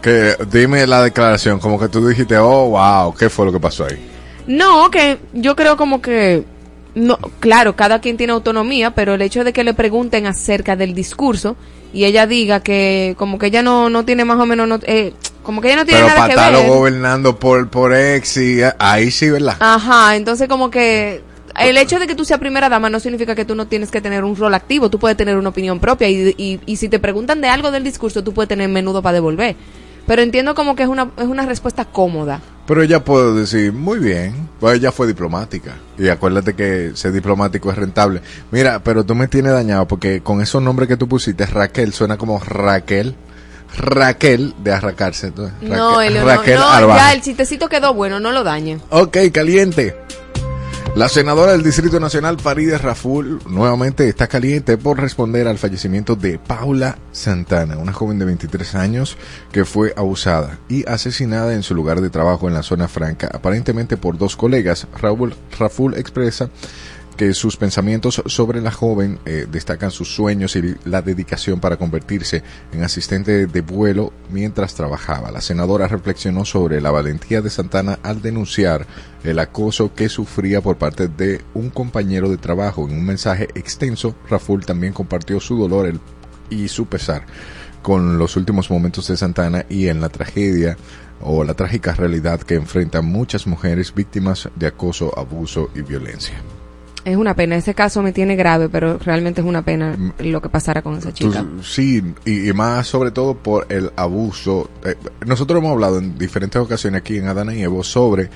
Que 0.00 0.36
dime 0.50 0.86
la 0.86 1.02
declaración, 1.02 1.58
como 1.58 1.78
que 1.78 1.88
tú 1.88 2.06
dijiste, 2.06 2.36
oh, 2.36 2.70
wow, 2.70 3.14
¿qué 3.14 3.30
fue 3.30 3.46
lo 3.46 3.52
que 3.52 3.60
pasó 3.60 3.84
ahí? 3.86 3.98
No, 4.46 4.90
que 4.90 5.18
yo 5.32 5.54
creo 5.54 5.76
como 5.76 6.02
que 6.02 6.44
no, 6.94 7.16
claro, 7.40 7.74
cada 7.76 8.00
quien 8.00 8.16
tiene 8.16 8.32
autonomía, 8.32 8.90
pero 8.94 9.14
el 9.14 9.22
hecho 9.22 9.44
de 9.44 9.52
que 9.52 9.64
le 9.64 9.74
pregunten 9.74 10.26
acerca 10.26 10.76
del 10.76 10.94
discurso 10.94 11.56
y 11.92 12.04
ella 12.04 12.26
diga 12.26 12.60
que 12.60 13.14
como 13.18 13.38
que 13.38 13.46
ella 13.46 13.62
no, 13.62 13.88
no 13.90 14.04
tiene 14.04 14.24
más 14.24 14.38
o 14.38 14.46
menos, 14.46 14.68
no, 14.68 14.78
eh, 14.82 15.12
como 15.42 15.60
que 15.60 15.68
ella 15.68 15.76
no 15.76 15.86
tiene 15.86 16.02
Pero 16.02 16.14
nada 16.14 16.28
que 16.28 16.36
ver. 16.36 16.68
gobernando 16.68 17.38
por, 17.38 17.68
por 17.68 17.94
ex 17.94 18.36
y 18.36 18.60
ahí 18.78 19.10
sí, 19.10 19.30
¿verdad? 19.30 19.56
Ajá, 19.60 20.16
entonces 20.16 20.48
como 20.48 20.70
que 20.70 21.22
el 21.58 21.76
hecho 21.76 21.98
de 21.98 22.06
que 22.06 22.14
tú 22.14 22.24
seas 22.24 22.40
primera 22.40 22.68
dama 22.68 22.90
no 22.90 23.00
significa 23.00 23.34
que 23.34 23.44
tú 23.44 23.54
no 23.54 23.66
tienes 23.66 23.90
que 23.90 24.00
tener 24.00 24.24
un 24.24 24.36
rol 24.36 24.54
activo, 24.54 24.90
tú 24.90 24.98
puedes 24.98 25.16
tener 25.16 25.36
una 25.36 25.50
opinión 25.50 25.80
propia 25.80 26.08
y, 26.08 26.34
y, 26.36 26.60
y 26.64 26.76
si 26.76 26.88
te 26.88 26.98
preguntan 26.98 27.40
de 27.40 27.48
algo 27.48 27.70
del 27.70 27.84
discurso, 27.84 28.24
tú 28.24 28.32
puedes 28.32 28.48
tener 28.48 28.68
menudo 28.68 29.02
para 29.02 29.14
devolver. 29.14 29.56
Pero 30.06 30.22
entiendo 30.22 30.54
como 30.54 30.74
que 30.74 30.82
es 30.82 30.88
una, 30.88 31.10
es 31.16 31.26
una 31.26 31.46
respuesta 31.46 31.84
cómoda. 31.84 32.40
Pero 32.66 32.82
ella 32.82 33.04
puede 33.04 33.34
decir, 33.40 33.72
muy 33.72 33.98
bien, 33.98 34.48
pues 34.58 34.76
ella 34.76 34.90
fue 34.92 35.06
diplomática. 35.06 35.76
Y 35.98 36.08
acuérdate 36.08 36.54
que 36.54 36.92
ser 36.94 37.12
diplomático 37.12 37.70
es 37.70 37.76
rentable. 37.76 38.20
Mira, 38.50 38.80
pero 38.82 39.04
tú 39.04 39.14
me 39.14 39.28
tienes 39.28 39.52
dañado 39.52 39.86
porque 39.86 40.20
con 40.20 40.40
esos 40.40 40.62
nombres 40.62 40.88
que 40.88 40.96
tú 40.96 41.08
pusiste, 41.08 41.46
Raquel, 41.46 41.92
suena 41.92 42.16
como 42.16 42.38
Raquel. 42.40 43.14
Raquel 43.76 44.54
de 44.62 44.72
arracarse. 44.72 45.28
entonces, 45.28 45.54
no, 45.62 45.98
Raquel, 45.98 46.14
no, 46.14 46.26
Raquel 46.26 46.58
no, 46.58 46.94
ya 46.94 47.12
el 47.14 47.22
chistecito 47.22 47.70
quedó 47.70 47.94
bueno, 47.94 48.20
no 48.20 48.30
lo 48.30 48.44
dañe. 48.44 48.78
Ok, 48.90 49.16
caliente. 49.32 49.96
La 50.94 51.08
senadora 51.08 51.52
del 51.52 51.62
Distrito 51.62 51.98
Nacional, 51.98 52.38
Farideh 52.38 52.76
Raful, 52.76 53.40
nuevamente 53.48 54.06
está 54.06 54.26
caliente 54.26 54.76
por 54.76 55.00
responder 55.00 55.48
al 55.48 55.56
fallecimiento 55.56 56.16
de 56.16 56.38
Paula 56.38 56.98
Santana, 57.12 57.78
una 57.78 57.94
joven 57.94 58.18
de 58.18 58.26
23 58.26 58.74
años 58.74 59.16
que 59.52 59.64
fue 59.64 59.94
abusada 59.96 60.58
y 60.68 60.86
asesinada 60.86 61.54
en 61.54 61.62
su 61.62 61.74
lugar 61.74 62.02
de 62.02 62.10
trabajo 62.10 62.46
en 62.46 62.52
la 62.52 62.62
zona 62.62 62.88
franca, 62.88 63.30
aparentemente 63.32 63.96
por 63.96 64.18
dos 64.18 64.36
colegas. 64.36 64.86
Raúl 65.00 65.34
Raful 65.58 65.94
expresa 65.94 66.50
que 67.16 67.34
sus 67.34 67.56
pensamientos 67.56 68.22
sobre 68.26 68.60
la 68.60 68.70
joven 68.70 69.18
eh, 69.24 69.46
destacan 69.50 69.90
sus 69.90 70.14
sueños 70.14 70.56
y 70.56 70.76
la 70.84 71.02
dedicación 71.02 71.60
para 71.60 71.76
convertirse 71.76 72.42
en 72.72 72.82
asistente 72.82 73.46
de 73.46 73.60
vuelo 73.60 74.12
mientras 74.30 74.74
trabajaba. 74.74 75.30
La 75.30 75.40
senadora 75.40 75.88
reflexionó 75.88 76.44
sobre 76.44 76.80
la 76.80 76.90
valentía 76.90 77.40
de 77.40 77.50
Santana 77.50 77.98
al 78.02 78.22
denunciar 78.22 78.86
el 79.24 79.38
acoso 79.38 79.94
que 79.94 80.08
sufría 80.08 80.60
por 80.60 80.78
parte 80.78 81.08
de 81.08 81.40
un 81.54 81.70
compañero 81.70 82.28
de 82.28 82.38
trabajo. 82.38 82.88
En 82.88 82.96
un 82.96 83.04
mensaje 83.04 83.48
extenso, 83.54 84.14
Raful 84.28 84.64
también 84.64 84.92
compartió 84.92 85.40
su 85.40 85.56
dolor 85.56 86.00
y 86.50 86.68
su 86.68 86.86
pesar 86.86 87.24
con 87.82 88.18
los 88.18 88.36
últimos 88.36 88.70
momentos 88.70 89.08
de 89.08 89.16
Santana 89.16 89.66
y 89.68 89.88
en 89.88 90.00
la 90.00 90.08
tragedia 90.08 90.76
o 91.20 91.44
la 91.44 91.54
trágica 91.54 91.94
realidad 91.94 92.40
que 92.40 92.54
enfrentan 92.54 93.04
muchas 93.04 93.46
mujeres 93.46 93.94
víctimas 93.94 94.48
de 94.56 94.68
acoso, 94.68 95.16
abuso 95.18 95.70
y 95.74 95.82
violencia. 95.82 96.42
Es 97.04 97.16
una 97.16 97.34
pena, 97.34 97.56
ese 97.56 97.74
caso 97.74 98.02
me 98.02 98.12
tiene 98.12 98.36
grave, 98.36 98.68
pero 98.68 98.98
realmente 98.98 99.40
es 99.40 99.46
una 99.46 99.62
pena 99.62 99.96
lo 100.20 100.40
que 100.40 100.48
pasara 100.48 100.82
con 100.82 100.96
esa 100.96 101.12
chica. 101.12 101.44
sí, 101.62 102.02
y, 102.24 102.48
y 102.48 102.52
más 102.52 102.86
sobre 102.86 103.10
todo 103.10 103.34
por 103.34 103.66
el 103.70 103.90
abuso. 103.96 104.70
Eh, 104.84 104.94
nosotros 105.26 105.58
hemos 105.58 105.72
hablado 105.72 105.98
en 105.98 106.16
diferentes 106.16 106.60
ocasiones 106.60 107.00
aquí 107.00 107.18
en 107.18 107.26
Adana 107.26 107.54
y 107.54 107.62
Evo 107.62 107.82
sobre 107.82 108.30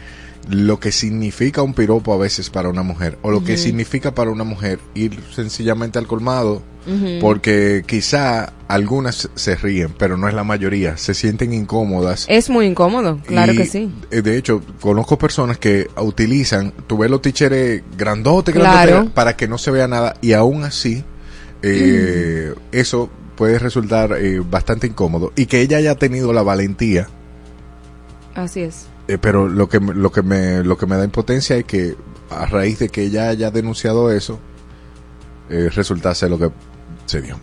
lo 0.48 0.78
que 0.78 0.92
significa 0.92 1.62
un 1.62 1.74
piropo 1.74 2.12
a 2.14 2.16
veces 2.16 2.50
para 2.50 2.68
una 2.68 2.82
mujer, 2.82 3.18
o 3.22 3.30
lo 3.30 3.42
que 3.42 3.56
significa 3.56 4.14
para 4.14 4.30
una 4.30 4.44
mujer 4.44 4.78
ir 4.94 5.18
sencillamente 5.34 5.98
al 5.98 6.06
colmado, 6.06 6.62
porque 7.20 7.82
quizá 7.84 8.52
algunas 8.68 9.28
se 9.34 9.56
ríen, 9.56 9.92
pero 9.98 10.16
no 10.16 10.28
es 10.28 10.34
la 10.34 10.44
mayoría, 10.44 10.96
se 10.96 11.14
sienten 11.14 11.52
incómodas. 11.52 12.26
Es 12.28 12.48
muy 12.48 12.66
incómodo, 12.66 13.18
claro 13.26 13.52
Y, 13.54 13.56
que 13.56 13.66
sí. 13.66 13.90
eh, 14.12 14.22
De 14.22 14.36
hecho, 14.36 14.62
conozco 14.80 15.18
personas 15.18 15.58
que 15.58 15.88
utilizan, 16.00 16.72
tú 16.86 16.98
ves 16.98 17.10
los 17.10 17.22
ticheres 17.22 17.82
grandotes, 17.98 18.54
Claro. 18.54 18.90
grandotes, 18.90 19.12
para 19.14 19.36
que 19.36 19.48
no 19.48 19.58
se 19.58 19.72
vea 19.72 19.88
nada, 19.88 20.14
y 20.20 20.32
aún 20.32 20.62
así, 20.62 21.02
eh, 21.62 22.54
eso 22.70 23.10
puede 23.36 23.58
resultar 23.58 24.12
eh, 24.18 24.40
bastante 24.48 24.86
incómodo. 24.86 25.32
Y 25.34 25.46
que 25.46 25.60
ella 25.62 25.78
haya 25.78 25.96
tenido 25.96 26.32
la 26.32 26.42
valentía, 26.42 27.08
Así 28.36 28.60
es. 28.60 28.86
Eh, 29.08 29.18
pero 29.18 29.48
lo 29.48 29.68
que, 29.68 29.78
lo, 29.80 30.10
que 30.10 30.22
me, 30.22 30.62
lo 30.62 30.76
que 30.76 30.86
me 30.86 30.96
da 30.96 31.04
impotencia 31.04 31.56
es 31.56 31.64
que 31.64 31.96
a 32.30 32.46
raíz 32.46 32.78
de 32.78 32.88
que 32.88 33.02
ella 33.02 33.28
haya 33.28 33.50
denunciado 33.50 34.10
eso, 34.10 34.40
eh, 35.48 35.68
resultase 35.75 36.28
lo 36.28 36.38
que 36.38 36.50
se 37.06 37.22
dio. 37.22 37.38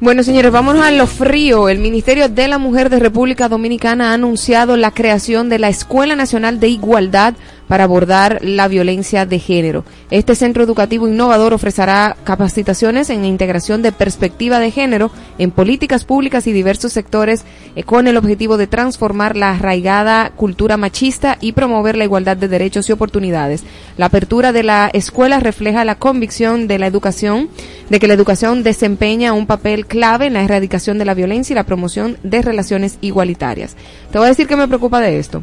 Bueno, 0.00 0.24
señores, 0.24 0.50
vámonos 0.50 0.84
a 0.84 0.90
lo 0.90 1.06
frío. 1.06 1.68
El 1.68 1.78
Ministerio 1.78 2.28
de 2.28 2.48
la 2.48 2.58
Mujer 2.58 2.90
de 2.90 2.98
República 2.98 3.48
Dominicana 3.48 4.10
ha 4.10 4.14
anunciado 4.14 4.76
la 4.76 4.90
creación 4.90 5.48
de 5.48 5.60
la 5.60 5.68
Escuela 5.68 6.16
Nacional 6.16 6.58
de 6.58 6.68
Igualdad 6.68 7.34
para 7.68 7.84
abordar 7.84 8.38
la 8.42 8.68
violencia 8.68 9.26
de 9.26 9.38
género. 9.38 9.84
Este 10.10 10.34
centro 10.34 10.62
educativo 10.62 11.08
innovador 11.08 11.54
ofrecerá 11.54 12.16
capacitaciones 12.24 13.10
en 13.10 13.24
integración 13.24 13.82
de 13.82 13.92
perspectiva 13.92 14.58
de 14.58 14.70
género 14.70 15.10
en 15.38 15.50
políticas 15.50 16.04
públicas 16.04 16.46
y 16.46 16.52
diversos 16.52 16.92
sectores 16.92 17.44
eh, 17.76 17.82
con 17.82 18.06
el 18.06 18.16
objetivo 18.16 18.56
de 18.56 18.66
transformar 18.66 19.36
la 19.36 19.52
arraigada 19.52 20.30
cultura 20.30 20.76
machista 20.76 21.38
y 21.40 21.52
promover 21.52 21.96
la 21.96 22.04
igualdad 22.04 22.36
de 22.36 22.48
derechos 22.48 22.88
y 22.88 22.92
oportunidades. 22.92 23.64
La 23.96 24.06
apertura 24.06 24.52
de 24.52 24.62
la 24.62 24.90
escuela 24.92 25.40
refleja 25.40 25.84
la 25.84 25.96
convicción 25.96 26.68
de 26.68 26.78
la 26.78 26.86
educación 26.86 27.48
de 27.88 27.98
que 27.98 28.08
la 28.08 28.14
educación 28.14 28.62
desempeña 28.62 29.32
un 29.32 29.46
papel 29.46 29.86
clave 29.86 30.26
en 30.26 30.34
la 30.34 30.42
erradicación 30.42 30.98
de 30.98 31.04
la 31.04 31.14
violencia 31.14 31.52
y 31.52 31.56
la 31.56 31.66
promoción 31.66 32.16
de 32.22 32.42
relaciones 32.42 32.98
igualitarias. 33.00 33.76
Te 34.10 34.18
voy 34.18 34.26
a 34.26 34.30
decir 34.30 34.46
que 34.46 34.56
me 34.56 34.68
preocupa 34.68 35.00
de 35.00 35.18
esto. 35.18 35.42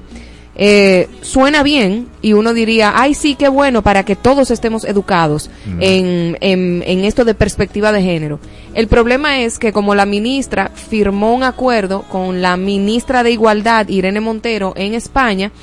Eh, 0.61 1.07
suena 1.21 1.63
bien 1.63 2.09
y 2.21 2.33
uno 2.33 2.53
diría, 2.53 2.91
ay 2.93 3.13
sí, 3.13 3.35
qué 3.35 3.47
bueno 3.47 3.81
para 3.81 4.03
que 4.03 4.17
todos 4.17 4.51
estemos 4.51 4.83
educados 4.83 5.49
en, 5.79 6.37
en, 6.41 6.83
en 6.85 7.05
esto 7.05 7.23
de 7.23 7.33
perspectiva 7.33 7.93
de 7.93 8.01
género. 8.01 8.41
El 8.73 8.89
problema 8.89 9.39
es 9.39 9.57
que 9.57 9.71
como 9.71 9.95
la 9.95 10.05
ministra 10.05 10.69
firmó 10.75 11.33
un 11.33 11.43
acuerdo 11.43 12.01
con 12.11 12.41
la 12.41 12.57
ministra 12.57 13.23
de 13.23 13.31
Igualdad, 13.31 13.87
Irene 13.87 14.19
Montero, 14.19 14.73
en 14.75 14.95
España, 14.95 15.53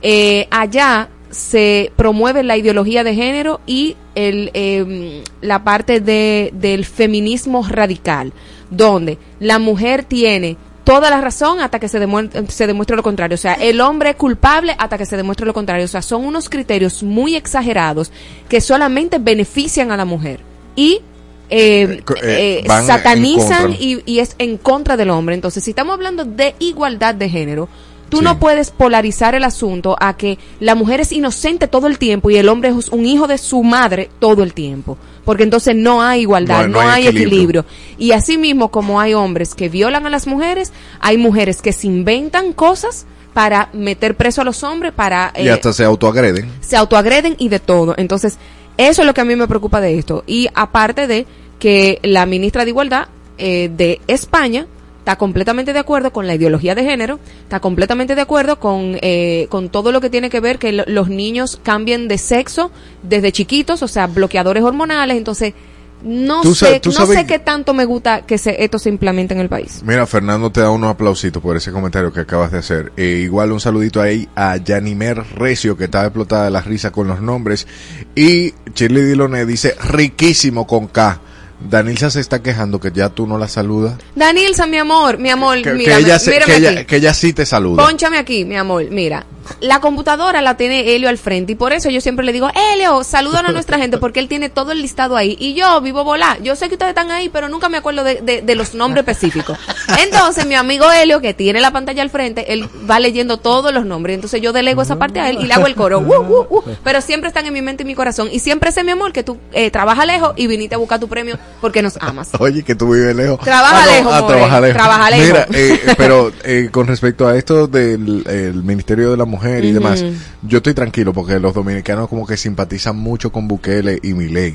eh, 0.00 0.48
allá 0.50 1.10
se 1.28 1.92
promueve 1.94 2.42
la 2.42 2.56
ideología 2.56 3.04
de 3.04 3.14
género 3.14 3.60
y 3.66 3.96
el, 4.14 4.50
eh, 4.54 5.24
la 5.42 5.62
parte 5.62 6.00
de, 6.00 6.54
del 6.54 6.86
feminismo 6.86 7.66
radical, 7.68 8.32
donde 8.70 9.18
la 9.40 9.58
mujer 9.58 10.04
tiene 10.04 10.56
toda 10.88 11.10
la 11.10 11.20
razón 11.20 11.60
hasta 11.60 11.78
que 11.78 11.86
se, 11.86 11.98
demuestre, 11.98 12.46
se 12.48 12.66
demuestre 12.66 12.96
lo 12.96 13.02
contrario. 13.02 13.34
O 13.34 13.38
sea, 13.38 13.52
el 13.52 13.78
hombre 13.82 14.10
es 14.10 14.16
culpable 14.16 14.74
hasta 14.78 14.96
que 14.96 15.04
se 15.04 15.18
demuestre 15.18 15.44
lo 15.44 15.52
contrario. 15.52 15.84
O 15.84 15.88
sea, 15.88 16.00
son 16.00 16.24
unos 16.24 16.48
criterios 16.48 17.02
muy 17.02 17.36
exagerados 17.36 18.10
que 18.48 18.62
solamente 18.62 19.18
benefician 19.18 19.92
a 19.92 19.98
la 19.98 20.06
mujer 20.06 20.40
y 20.74 21.02
eh, 21.50 22.02
eh, 22.22 22.62
eh, 22.62 22.64
van 22.66 22.80
en 22.80 22.86
satanizan 22.86 23.76
y, 23.78 24.00
y 24.06 24.20
es 24.20 24.34
en 24.38 24.56
contra 24.56 24.96
del 24.96 25.10
hombre. 25.10 25.34
Entonces, 25.34 25.62
si 25.62 25.72
estamos 25.72 25.92
hablando 25.92 26.24
de 26.24 26.54
igualdad 26.58 27.14
de 27.14 27.28
género, 27.28 27.68
tú 28.08 28.22
no 28.22 28.38
puedes 28.38 28.70
polarizar 28.70 29.34
el 29.34 29.44
asunto 29.44 29.96
a 30.00 30.16
que 30.16 30.38
la 30.60 30.74
mujer 30.74 31.00
es 31.00 31.12
inocente 31.12 31.68
todo 31.68 31.86
el 31.86 31.98
tiempo 31.98 32.30
y 32.30 32.36
el 32.36 32.48
hombre 32.48 32.70
es 32.70 32.88
un 32.88 33.06
hijo 33.06 33.26
de 33.26 33.38
su 33.38 33.62
madre 33.62 34.10
todo 34.18 34.42
el 34.42 34.54
tiempo. 34.54 34.96
Porque 35.24 35.42
entonces 35.42 35.76
no 35.76 36.02
hay 36.02 36.22
igualdad, 36.22 36.62
No- 36.62 36.68
no, 36.68 36.72
no 36.74 36.80
hay 36.80 37.02
hay 37.02 37.06
equilibrio. 37.08 37.60
equilibrio. 37.60 37.64
Y 37.98 38.12
así 38.12 38.38
mismo 38.38 38.70
como 38.70 39.00
hay 39.00 39.12
hombres 39.14 39.54
que 39.54 39.68
violan 39.68 40.06
a 40.06 40.10
las 40.10 40.26
mujeres, 40.26 40.72
hay 41.00 41.18
mujeres 41.18 41.60
que 41.60 41.72
se 41.72 41.86
inventan 41.86 42.52
cosas 42.54 43.04
para 43.34 43.68
meter 43.72 44.16
preso 44.16 44.40
a 44.40 44.44
los 44.44 44.64
hombres, 44.64 44.92
para... 44.92 45.32
y 45.36 45.46
eh, 45.46 45.52
hasta 45.52 45.72
se 45.72 45.84
autoagreden. 45.84 46.50
se 46.60 46.76
autoagreden 46.76 47.36
y 47.38 47.50
de 47.50 47.60
todo. 47.60 47.94
Entonces, 47.98 48.38
eso 48.78 49.02
es 49.02 49.06
lo 49.06 49.12
que 49.14 49.20
a 49.20 49.24
mí 49.24 49.36
me 49.36 49.46
preocupa 49.46 49.80
de 49.80 49.98
esto. 49.98 50.24
Y 50.26 50.48
aparte 50.54 51.06
de 51.06 51.26
que 51.58 52.00
la 52.02 52.24
ministra 52.26 52.64
de 52.64 52.70
Igualdad 52.70 53.08
eh, 53.36 53.70
de 53.76 54.00
España 54.08 54.66
está 55.08 55.16
completamente 55.16 55.72
de 55.72 55.78
acuerdo 55.78 56.12
con 56.12 56.26
la 56.26 56.34
ideología 56.34 56.74
de 56.74 56.84
género, 56.84 57.18
está 57.44 57.60
completamente 57.60 58.14
de 58.14 58.20
acuerdo 58.20 58.60
con, 58.60 58.98
eh, 59.00 59.46
con 59.48 59.70
todo 59.70 59.90
lo 59.90 60.02
que 60.02 60.10
tiene 60.10 60.28
que 60.28 60.38
ver 60.40 60.58
que 60.58 60.70
lo- 60.70 60.84
los 60.86 61.08
niños 61.08 61.58
cambien 61.62 62.08
de 62.08 62.18
sexo 62.18 62.70
desde 63.02 63.32
chiquitos, 63.32 63.82
o 63.82 63.88
sea, 63.88 64.06
bloqueadores 64.06 64.62
hormonales. 64.62 65.16
Entonces, 65.16 65.54
no 66.02 66.42
Tú 66.42 66.54
sé, 66.54 66.78
tú 66.80 66.90
no 66.90 66.94
sabes 66.96 67.20
sé 67.20 67.26
qué 67.26 67.38
tanto 67.38 67.72
me 67.72 67.86
gusta 67.86 68.20
que 68.26 68.36
se, 68.36 68.62
esto 68.62 68.78
se 68.78 68.90
implemente 68.90 69.32
en 69.32 69.40
el 69.40 69.48
país. 69.48 69.80
Mira, 69.82 70.06
Fernando 70.06 70.52
te 70.52 70.60
da 70.60 70.68
unos 70.68 70.90
aplausitos 70.90 71.42
por 71.42 71.56
ese 71.56 71.72
comentario 71.72 72.12
que 72.12 72.20
acabas 72.20 72.52
de 72.52 72.58
hacer. 72.58 72.92
E 72.98 73.04
igual 73.22 73.50
un 73.50 73.60
saludito 73.60 74.02
ahí 74.02 74.28
a 74.36 74.58
Yanimer 74.58 75.24
Recio, 75.36 75.74
que 75.78 75.84
estaba 75.84 76.04
explotada 76.04 76.44
de 76.44 76.50
la 76.50 76.60
risa 76.60 76.92
con 76.92 77.08
los 77.08 77.22
nombres. 77.22 77.66
Y 78.14 78.52
Shirley 78.74 79.04
Diloné 79.04 79.46
dice, 79.46 79.74
riquísimo 79.88 80.66
con 80.66 80.86
K. 80.88 81.22
Danilza 81.60 82.08
se 82.10 82.20
está 82.20 82.40
quejando 82.42 82.78
que 82.78 82.92
ya 82.92 83.08
tú 83.08 83.26
no 83.26 83.36
la 83.38 83.48
saludas. 83.48 83.94
Danilza, 84.14 84.66
mi 84.66 84.78
amor, 84.78 85.18
mi 85.18 85.28
amor, 85.30 85.56
Que, 85.56 85.62
que 85.64 85.72
mírame, 85.72 86.00
ella, 86.02 86.18
se- 86.18 86.30
mírame 86.30 86.52
que, 86.52 86.56
ella, 86.58 86.70
aquí. 86.70 86.84
que 86.84 86.96
ella 86.96 87.14
sí 87.14 87.32
te 87.32 87.44
saluda. 87.44 87.84
Pónchame 87.84 88.18
aquí, 88.18 88.44
mi 88.44 88.56
amor, 88.56 88.84
mira. 88.90 89.26
La 89.60 89.80
computadora 89.80 90.40
la 90.42 90.56
tiene 90.56 90.94
Helio 90.94 91.08
al 91.08 91.18
frente 91.18 91.52
y 91.52 91.54
por 91.54 91.72
eso 91.72 91.90
yo 91.90 92.00
siempre 92.00 92.24
le 92.24 92.32
digo, 92.32 92.48
Helio, 92.54 93.04
saludan 93.04 93.46
a 93.46 93.52
nuestra 93.52 93.78
gente 93.82 93.98
porque 93.98 94.20
él 94.20 94.28
tiene 94.28 94.48
todo 94.48 94.72
el 94.72 94.82
listado 94.82 95.16
ahí 95.16 95.36
y 95.40 95.54
yo 95.54 95.80
vivo 95.80 96.04
volar. 96.04 96.42
Yo 96.42 96.56
sé 96.56 96.68
que 96.68 96.74
ustedes 96.74 96.90
están 96.90 97.10
ahí, 97.10 97.28
pero 97.28 97.48
nunca 97.48 97.68
me 97.68 97.76
acuerdo 97.78 98.04
de, 98.04 98.16
de- 98.20 98.42
de 98.42 98.54
los 98.54 98.74
nombres 98.74 99.02
específicos. 99.06 99.58
Entonces 100.02 100.46
mi 100.46 100.54
amigo 100.54 100.90
Helio, 100.90 101.20
que 101.20 101.34
tiene 101.34 101.60
la 101.60 101.70
pantalla 101.72 102.02
al 102.02 102.10
frente, 102.10 102.52
él 102.52 102.68
va 102.88 103.00
leyendo 103.00 103.38
todos 103.38 103.72
los 103.72 103.84
nombres. 103.86 104.14
Entonces 104.14 104.40
yo 104.40 104.52
delego 104.52 104.82
esa 104.82 104.96
parte 104.96 105.20
a 105.20 105.30
él 105.30 105.38
y 105.40 105.46
le 105.46 105.54
hago 105.54 105.66
el 105.66 105.74
coro. 105.74 105.98
"Uh, 106.00 106.14
uh, 106.14 106.46
uh", 106.50 106.62
pero 106.84 107.00
siempre 107.00 107.28
están 107.28 107.46
en 107.46 107.52
mi 107.52 107.62
mente 107.62 107.82
y 107.82 107.86
mi 107.86 107.94
corazón. 107.94 108.28
Y 108.30 108.38
siempre 108.40 108.72
sé, 108.72 108.84
mi 108.84 108.92
amor, 108.92 109.12
que 109.12 109.22
tú 109.22 109.38
eh, 109.52 109.70
trabajas 109.70 110.06
lejos 110.06 110.32
y 110.36 110.46
viniste 110.46 110.74
a 110.74 110.78
buscar 110.78 110.98
tu 111.00 111.08
premio 111.08 111.38
porque 111.60 111.82
nos 111.82 111.96
amas. 112.00 112.30
Oye, 112.38 112.62
que 112.62 112.74
tú 112.74 112.92
vives 112.92 113.14
lejos. 113.16 113.40
Trabaja 113.40 113.86
lejos, 113.86 114.12
ah, 114.14 114.20
more. 114.20 114.34
trabaja 114.34 114.60
lejos. 114.60 114.76
Trabaja 114.76 115.10
lejos. 115.10 115.26
Mira, 115.28 115.46
eh, 115.52 115.94
pero 115.96 116.32
eh, 116.44 116.68
con 116.70 116.86
respecto 116.86 117.26
a 117.26 117.36
esto 117.36 117.66
del 117.66 118.24
el 118.28 118.62
Ministerio 118.62 119.10
de 119.10 119.16
la 119.16 119.24
Mujer 119.24 119.37
y 119.44 119.72
demás, 119.72 120.04
yo 120.42 120.58
estoy 120.58 120.74
tranquilo 120.74 121.12
porque 121.12 121.38
los 121.38 121.54
dominicanos 121.54 122.08
como 122.08 122.26
que 122.26 122.36
simpatizan 122.36 122.96
mucho 122.96 123.30
con 123.32 123.48
Bukele 123.48 123.98
y 124.02 124.12
Milei. 124.14 124.54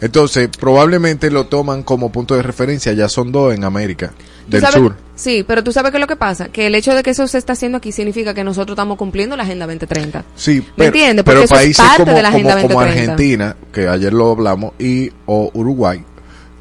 Entonces, 0.00 0.48
probablemente 0.58 1.30
lo 1.30 1.46
toman 1.46 1.82
como 1.82 2.10
punto 2.10 2.34
de 2.34 2.42
referencia, 2.42 2.92
ya 2.92 3.08
son 3.08 3.30
dos 3.32 3.54
en 3.54 3.64
América 3.64 4.12
¿Tú 4.44 4.50
del 4.52 4.60
sabes- 4.62 4.74
sur. 4.74 4.96
Sí, 5.14 5.44
pero 5.46 5.64
tú 5.64 5.72
sabes 5.72 5.90
qué 5.92 5.96
es 5.96 6.00
lo 6.00 6.06
que 6.06 6.16
pasa, 6.16 6.48
que 6.48 6.66
el 6.66 6.74
hecho 6.74 6.94
de 6.94 7.02
que 7.02 7.10
eso 7.10 7.26
se 7.26 7.38
está 7.38 7.54
haciendo 7.54 7.78
aquí 7.78 7.92
significa 7.92 8.34
que 8.34 8.44
nosotros 8.44 8.74
estamos 8.74 8.98
cumpliendo 8.98 9.34
la 9.36 9.44
Agenda 9.44 9.64
2030. 9.66 10.24
Sí, 10.34 10.56
¿Me 10.60 10.66
pero, 10.76 10.86
entiendes? 10.88 11.24
pero 11.24 11.42
es 11.42 11.50
países 11.50 11.82
parte 11.84 12.02
como, 12.04 12.16
de 12.16 12.22
la 12.22 12.28
Agenda 12.28 12.56
como, 12.56 12.68
como 12.68 12.80
2030. 12.80 13.12
Argentina, 13.12 13.56
que 13.72 13.88
ayer 13.88 14.12
lo 14.12 14.30
hablamos, 14.32 14.72
y 14.78 15.10
o 15.24 15.50
Uruguay, 15.54 16.04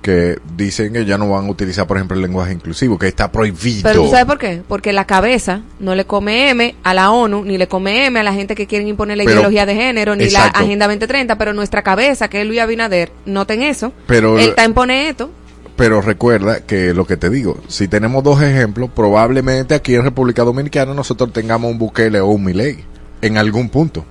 que 0.05 0.37
dicen 0.55 0.93
que 0.93 1.03
ya 1.03 1.17
no 1.17 1.27
van 1.31 1.47
a 1.47 1.49
utilizar, 1.49 1.87
por 1.87 1.97
ejemplo, 1.97 2.15
el 2.15 2.21
lenguaje 2.21 2.53
inclusivo, 2.53 2.99
que 2.99 3.07
está 3.07 3.31
prohibido. 3.31 3.81
Pero 3.81 4.03
tú 4.03 4.09
sabes 4.11 4.25
por 4.25 4.37
qué? 4.37 4.61
Porque 4.67 4.93
la 4.93 5.05
cabeza 5.05 5.61
no 5.79 5.95
le 5.95 6.05
come 6.05 6.51
M 6.51 6.75
a 6.83 6.93
la 6.93 7.09
ONU, 7.09 7.43
ni 7.43 7.57
le 7.57 7.67
come 7.67 8.05
M 8.05 8.19
a 8.19 8.21
la 8.21 8.31
gente 8.31 8.53
que 8.53 8.67
quieren 8.67 8.87
imponer 8.87 9.17
la 9.17 9.23
Pero- 9.23 9.37
ideología 9.37 9.65
de 9.65 9.73
género, 9.73 10.15
ni 10.15 10.25
exacto. 10.25 10.59
la 10.59 10.65
Agenda 10.65 10.85
2030, 10.85 11.39
pero 11.39 11.53
nuestra 11.53 11.81
cabeza, 11.81 12.27
que 12.27 12.41
es 12.41 12.47
Luis 12.47 12.59
Abinader, 12.59 13.11
noten 13.25 13.63
eso. 13.63 13.93
Pero- 14.05 14.37
Él 14.37 14.49
está 14.49 14.63
en 14.63 14.75
pone 14.75 15.09
esto. 15.09 15.31
Pero 15.75 16.01
recuerda 16.01 16.59
que 16.61 16.93
lo 16.93 17.05
que 17.07 17.17
te 17.17 17.31
digo, 17.31 17.57
si 17.67 17.87
tenemos 17.87 18.23
dos 18.23 18.41
ejemplos, 18.43 18.91
probablemente 18.95 19.73
aquí 19.73 19.95
en 19.95 20.03
República 20.03 20.43
Dominicana 20.43 20.93
nosotros 20.93 21.33
tengamos 21.33 21.71
un 21.71 21.79
Bukele 21.79 22.19
o 22.21 22.27
un 22.27 22.43
Milei 22.45 22.77
en 23.23 23.37
algún 23.39 23.69
punto. 23.69 24.05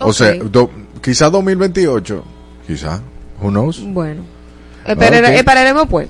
O 0.00 0.12
sea, 0.12 0.34
do- 0.34 0.70
quizá 1.00 1.30
2028, 1.30 2.24
quizá, 2.66 3.00
who 3.40 3.50
knows. 3.50 3.80
Bueno. 3.82 4.22
Esperare-. 4.86 5.36
Esperaremos 5.36 5.86
pues. 5.88 6.08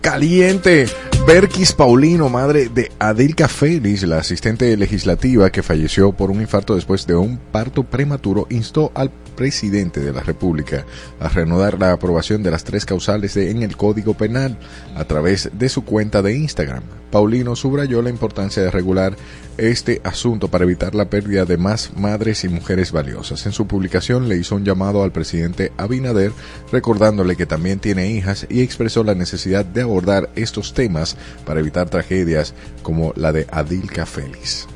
Caliente. 0.00 0.86
Berkis 1.26 1.72
Paulino, 1.72 2.28
madre 2.28 2.68
de 2.68 2.92
Adilka 2.98 3.48
Félix, 3.48 4.02
la 4.02 4.18
asistente 4.18 4.76
legislativa 4.76 5.50
que 5.50 5.62
falleció 5.62 6.12
por 6.12 6.30
un 6.30 6.42
infarto 6.42 6.74
después 6.74 7.06
de 7.06 7.14
un 7.14 7.38
parto 7.38 7.82
prematuro, 7.84 8.46
instó 8.50 8.92
al 8.94 9.10
presidente 9.34 10.00
de 10.00 10.12
la 10.12 10.20
República 10.22 10.84
a 11.18 11.28
reanudar 11.30 11.78
la 11.80 11.92
aprobación 11.92 12.42
de 12.42 12.50
las 12.50 12.64
tres 12.64 12.84
causales 12.84 13.32
de- 13.32 13.50
en 13.50 13.62
el 13.62 13.74
Código 13.78 14.12
Penal 14.12 14.58
a 14.94 15.04
través 15.04 15.48
de 15.54 15.68
su 15.70 15.82
cuenta 15.86 16.20
de 16.20 16.36
Instagram. 16.36 16.82
Paulino 17.14 17.54
subrayó 17.54 18.02
la 18.02 18.10
importancia 18.10 18.60
de 18.60 18.72
regular 18.72 19.16
este 19.56 20.00
asunto 20.02 20.48
para 20.48 20.64
evitar 20.64 20.96
la 20.96 21.10
pérdida 21.10 21.44
de 21.44 21.56
más 21.56 21.96
madres 21.96 22.42
y 22.42 22.48
mujeres 22.48 22.90
valiosas. 22.90 23.46
En 23.46 23.52
su 23.52 23.68
publicación 23.68 24.28
le 24.28 24.36
hizo 24.36 24.56
un 24.56 24.64
llamado 24.64 25.04
al 25.04 25.12
presidente 25.12 25.70
Abinader 25.76 26.32
recordándole 26.72 27.36
que 27.36 27.46
también 27.46 27.78
tiene 27.78 28.10
hijas 28.10 28.48
y 28.50 28.62
expresó 28.62 29.04
la 29.04 29.14
necesidad 29.14 29.64
de 29.64 29.82
abordar 29.82 30.28
estos 30.34 30.74
temas 30.74 31.16
para 31.46 31.60
evitar 31.60 31.88
tragedias 31.88 32.52
como 32.82 33.12
la 33.14 33.30
de 33.30 33.46
Adilka 33.48 34.06
Félix. 34.06 34.66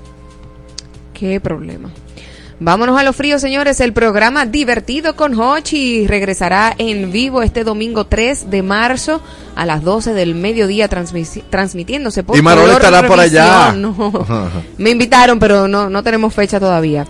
Qué 1.14 1.40
problema. 1.40 1.90
Vámonos 2.60 2.98
a 2.98 3.04
lo 3.04 3.12
frío, 3.12 3.38
señores. 3.38 3.78
El 3.80 3.92
programa 3.92 4.44
Divertido 4.44 5.14
con 5.14 5.38
Hochi 5.38 6.08
regresará 6.08 6.74
en 6.76 7.12
vivo 7.12 7.42
este 7.42 7.62
domingo 7.62 8.06
3 8.06 8.50
de 8.50 8.64
marzo 8.64 9.20
a 9.54 9.64
las 9.64 9.84
12 9.84 10.12
del 10.12 10.34
mediodía 10.34 10.88
transmitiéndose 10.88 12.24
por 12.24 12.36
Y 12.36 12.42
Marol 12.42 12.70
estará 12.70 13.06
por 13.06 13.20
allá. 13.20 13.72
No. 13.72 13.94
Me 14.78 14.90
invitaron, 14.90 15.38
pero 15.38 15.68
no, 15.68 15.88
no 15.88 16.02
tenemos 16.02 16.34
fecha 16.34 16.58
todavía. 16.58 17.06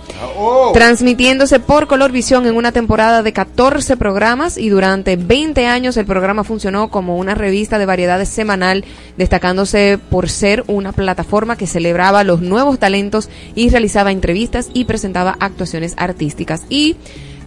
Transmitiéndose 0.75 1.61
por 1.61 1.87
Color 1.87 2.13
Visión 2.13 2.47
en 2.47 2.55
una 2.55 2.73
temporada 2.73 3.23
de 3.23 3.33
14 3.33 3.97
programas 3.97 4.59
y 4.59 4.69
durante 4.69 5.17
20 5.17 5.67
años 5.67 5.97
el 5.97 6.05
programa 6.05 6.45
funcionó 6.45 6.89
como 6.91 7.17
una 7.17 7.35
revista 7.35 7.79
de 7.79 7.87
variedades 7.87 8.29
semanal, 8.29 8.85
destacándose 9.17 9.99
por 10.11 10.29
ser 10.29 10.65
una 10.67 10.93
plataforma 10.93 11.57
que 11.57 11.67
celebraba 11.67 12.23
los 12.23 12.43
nuevos 12.43 12.79
talentos 12.79 13.31
y 13.55 13.71
realizaba 13.71 14.13
entrevistas 14.13 14.69
y 14.75 14.85
presentaba 14.85 15.38
actuaciones 15.41 15.95
artísticas. 15.97 16.63
Y 16.69 16.97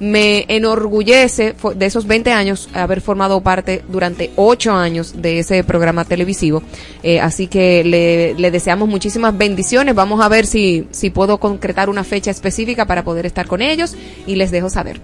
me 0.01 0.45
enorgullece 0.47 1.55
de 1.75 1.85
esos 1.85 2.07
20 2.07 2.31
años 2.31 2.69
haber 2.73 3.01
formado 3.01 3.39
parte 3.41 3.83
durante 3.87 4.31
8 4.35 4.71
años 4.73 5.21
de 5.21 5.37
ese 5.39 5.63
programa 5.63 6.05
televisivo. 6.05 6.63
Eh, 7.03 7.19
así 7.19 7.45
que 7.45 7.83
le, 7.83 8.33
le 8.33 8.49
deseamos 8.49 8.89
muchísimas 8.89 9.37
bendiciones. 9.37 9.93
Vamos 9.93 10.19
a 10.21 10.27
ver 10.27 10.47
si, 10.47 10.87
si 10.89 11.11
puedo 11.11 11.39
concretar 11.39 11.87
una 11.87 12.03
fecha 12.03 12.31
específica 12.31 12.85
para 12.87 13.03
poder 13.03 13.27
estar 13.27 13.47
con 13.47 13.61
ellos 13.61 13.95
y 14.25 14.35
les 14.35 14.49
dejo 14.49 14.71
saber. 14.71 14.99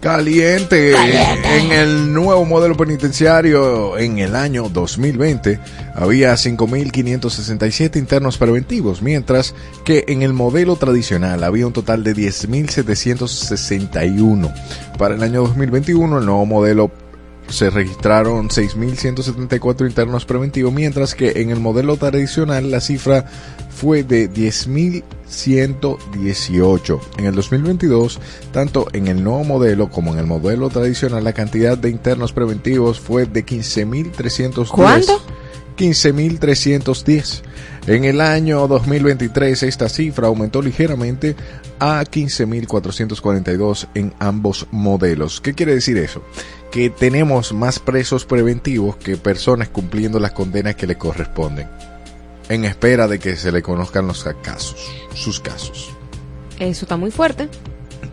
Caliente. 0.00 0.94
En 0.94 1.72
el 1.72 2.12
nuevo 2.12 2.44
modelo 2.44 2.76
penitenciario 2.76 3.98
en 3.98 4.18
el 4.18 4.36
año 4.36 4.68
2020 4.68 5.58
había 5.94 6.34
5.567 6.34 7.96
internos 7.96 8.38
preventivos, 8.38 9.02
mientras 9.02 9.56
que 9.84 10.04
en 10.08 10.22
el 10.22 10.32
modelo 10.32 10.76
tradicional 10.76 11.42
había 11.42 11.66
un 11.66 11.72
total 11.72 12.04
de 12.04 12.14
10.761. 12.14 14.54
Para 14.96 15.16
el 15.16 15.22
año 15.22 15.40
2021 15.42 16.18
el 16.18 16.26
nuevo 16.26 16.46
modelo 16.46 16.92
se 17.48 17.70
registraron 17.70 18.48
6.174 18.48 19.86
internos 19.86 20.24
preventivos, 20.24 20.72
mientras 20.72 21.14
que 21.14 21.40
en 21.40 21.50
el 21.50 21.60
modelo 21.60 21.96
tradicional 21.96 22.68
la 22.70 22.80
cifra 22.80 23.26
fue 23.70 24.02
de 24.02 24.28
10.118. 24.30 27.00
En 27.18 27.26
el 27.26 27.34
2022, 27.34 28.18
tanto 28.52 28.88
en 28.92 29.08
el 29.08 29.24
nuevo 29.24 29.44
modelo 29.44 29.90
como 29.90 30.12
en 30.12 30.18
el 30.18 30.26
modelo 30.26 30.68
tradicional, 30.68 31.24
la 31.24 31.32
cantidad 31.32 31.78
de 31.78 31.88
internos 31.90 32.32
preventivos 32.32 33.00
fue 33.00 33.26
de 33.26 33.46
15.310. 33.46 34.68
¿Cuánto? 34.68 35.20
15.310. 35.78 37.42
En 37.86 38.04
el 38.04 38.20
año 38.20 38.66
2023 38.66 39.62
esta 39.62 39.88
cifra 39.88 40.26
aumentó 40.26 40.60
ligeramente 40.60 41.36
a 41.78 42.04
15.442 42.04 43.86
en 43.94 44.12
ambos 44.18 44.66
modelos. 44.72 45.40
¿Qué 45.40 45.54
quiere 45.54 45.74
decir 45.74 45.96
eso? 45.96 46.22
Que 46.70 46.90
tenemos 46.90 47.52
más 47.52 47.78
presos 47.78 48.24
preventivos 48.26 48.96
que 48.96 49.16
personas 49.16 49.68
cumpliendo 49.68 50.20
las 50.20 50.32
condenas 50.32 50.74
que 50.76 50.86
le 50.86 50.96
corresponden, 50.96 51.66
en 52.48 52.64
espera 52.64 53.08
de 53.08 53.18
que 53.18 53.36
se 53.36 53.50
le 53.52 53.62
conozcan 53.62 54.06
los 54.06 54.24
casos, 54.42 54.76
sus 55.14 55.40
casos. 55.40 55.90
Eso 56.58 56.84
está 56.84 56.96
muy 56.96 57.10
fuerte. 57.10 57.48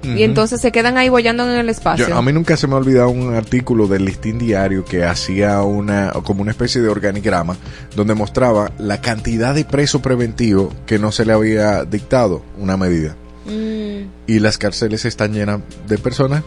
Y 0.04 0.22
entonces 0.22 0.62
se 0.62 0.72
quedan 0.72 0.98
ahí 1.00 1.10
bollando 1.10 1.44
en 1.52 1.58
el 1.58 1.68
espacio. 1.68 2.08
Yo- 2.08 2.16
a 2.16 2.22
mí 2.22 2.32
nunca 2.32 2.56
se 2.58 2.68
me 2.68 2.74
ha 2.76 2.78
olvidado 2.78 3.10
un 3.10 3.34
artículo 3.34 3.88
del 3.88 4.06
listín 4.06 4.38
diario 4.38 4.86
que 4.86 5.04
hacía 5.04 5.62
una 5.64 6.12
como 6.24 6.44
una 6.44 6.52
especie 6.52 6.80
de 6.80 6.90
organigrama 6.90 7.58
donde 7.96 8.14
mostraba 8.14 8.72
la 8.78 9.02
cantidad 9.02 9.56
de 9.56 9.66
preso 9.66 10.04
preventivo 10.04 10.72
que 10.86 11.00
no 11.00 11.12
se 11.12 11.26
le 11.26 11.34
había 11.34 11.86
dictado 11.86 12.44
una 12.60 12.78
medida 12.78 13.16
Mm, 13.48 14.08
y 14.28 14.40
las 14.40 14.58
cárceles 14.58 15.06
están 15.06 15.34
llenas 15.34 15.60
de 15.88 15.98
personas 16.00 16.42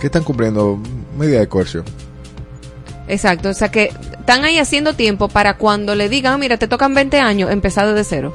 que 0.00 0.06
están 0.06 0.24
cumpliendo 0.24 0.78
medida 1.16 1.38
de 1.40 1.48
coerción. 1.48 1.84
exacto. 3.08 3.48
O 3.50 3.54
sea 3.54 3.70
que 3.70 3.92
están 4.18 4.44
ahí 4.44 4.58
haciendo 4.58 4.94
tiempo 4.94 5.28
para 5.28 5.56
cuando 5.56 5.94
le 5.94 6.08
digan, 6.08 6.34
"Ah, 6.34 6.38
mira, 6.38 6.56
te 6.56 6.68
tocan 6.68 6.94
20 6.94 7.18
años, 7.20 7.50
empezar 7.50 7.86
desde 7.88 8.04
cero. 8.04 8.32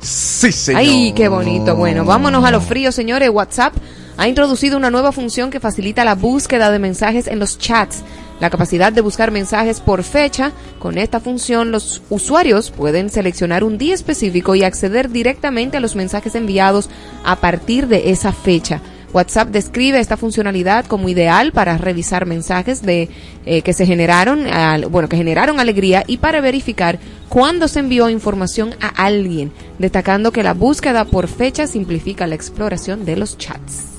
Sí, 0.00 0.52
señor. 0.52 0.80
Ay, 0.82 1.12
qué 1.16 1.28
bonito. 1.28 1.74
Bueno, 1.76 2.04
vámonos 2.04 2.44
a 2.44 2.50
los 2.50 2.64
fríos, 2.64 2.94
señores. 2.94 3.30
WhatsApp 3.30 3.72
ha 4.16 4.28
introducido 4.28 4.76
una 4.76 4.90
nueva 4.90 5.12
función 5.12 5.50
que 5.50 5.60
facilita 5.60 6.04
la 6.04 6.14
búsqueda 6.14 6.70
de 6.70 6.78
mensajes 6.78 7.26
en 7.26 7.38
los 7.38 7.58
chats. 7.58 8.02
La 8.38 8.50
capacidad 8.50 8.92
de 8.92 9.00
buscar 9.00 9.30
mensajes 9.30 9.80
por 9.80 10.02
fecha. 10.02 10.52
Con 10.78 10.98
esta 10.98 11.20
función, 11.20 11.70
los 11.70 12.02
usuarios 12.10 12.70
pueden 12.70 13.08
seleccionar 13.08 13.64
un 13.64 13.78
día 13.78 13.94
específico 13.94 14.54
y 14.54 14.62
acceder 14.62 15.10
directamente 15.10 15.78
a 15.78 15.80
los 15.80 15.96
mensajes 15.96 16.34
enviados 16.34 16.90
a 17.24 17.36
partir 17.36 17.88
de 17.88 18.10
esa 18.10 18.32
fecha. 18.32 18.80
WhatsApp 19.14 19.48
describe 19.48 20.00
esta 20.00 20.16
funcionalidad 20.16 20.84
como 20.84 21.08
ideal 21.08 21.52
para 21.52 21.78
revisar 21.78 22.26
mensajes 22.26 22.82
de 22.82 23.08
eh, 23.46 23.62
que 23.62 23.72
se 23.72 23.86
generaron, 23.86 24.44
bueno, 24.90 25.08
que 25.08 25.16
generaron 25.16 25.60
alegría 25.60 26.04
y 26.06 26.18
para 26.18 26.40
verificar 26.40 26.98
cuándo 27.28 27.68
se 27.68 27.80
envió 27.80 28.10
información 28.10 28.74
a 28.80 28.88
alguien, 28.88 29.52
destacando 29.78 30.32
que 30.32 30.42
la 30.42 30.52
búsqueda 30.52 31.04
por 31.04 31.28
fecha 31.28 31.66
simplifica 31.66 32.26
la 32.26 32.34
exploración 32.34 33.04
de 33.04 33.16
los 33.16 33.38
chats. 33.38 33.94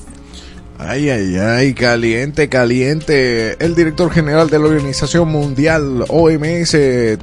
Ay, 0.78 1.08
ay, 1.08 1.36
ay, 1.38 1.72
caliente, 1.72 2.50
caliente. 2.50 3.56
El 3.64 3.74
director 3.74 4.10
general 4.10 4.50
de 4.50 4.58
la 4.58 4.66
Organización 4.66 5.28
Mundial 5.28 6.04
OMS, 6.08 6.76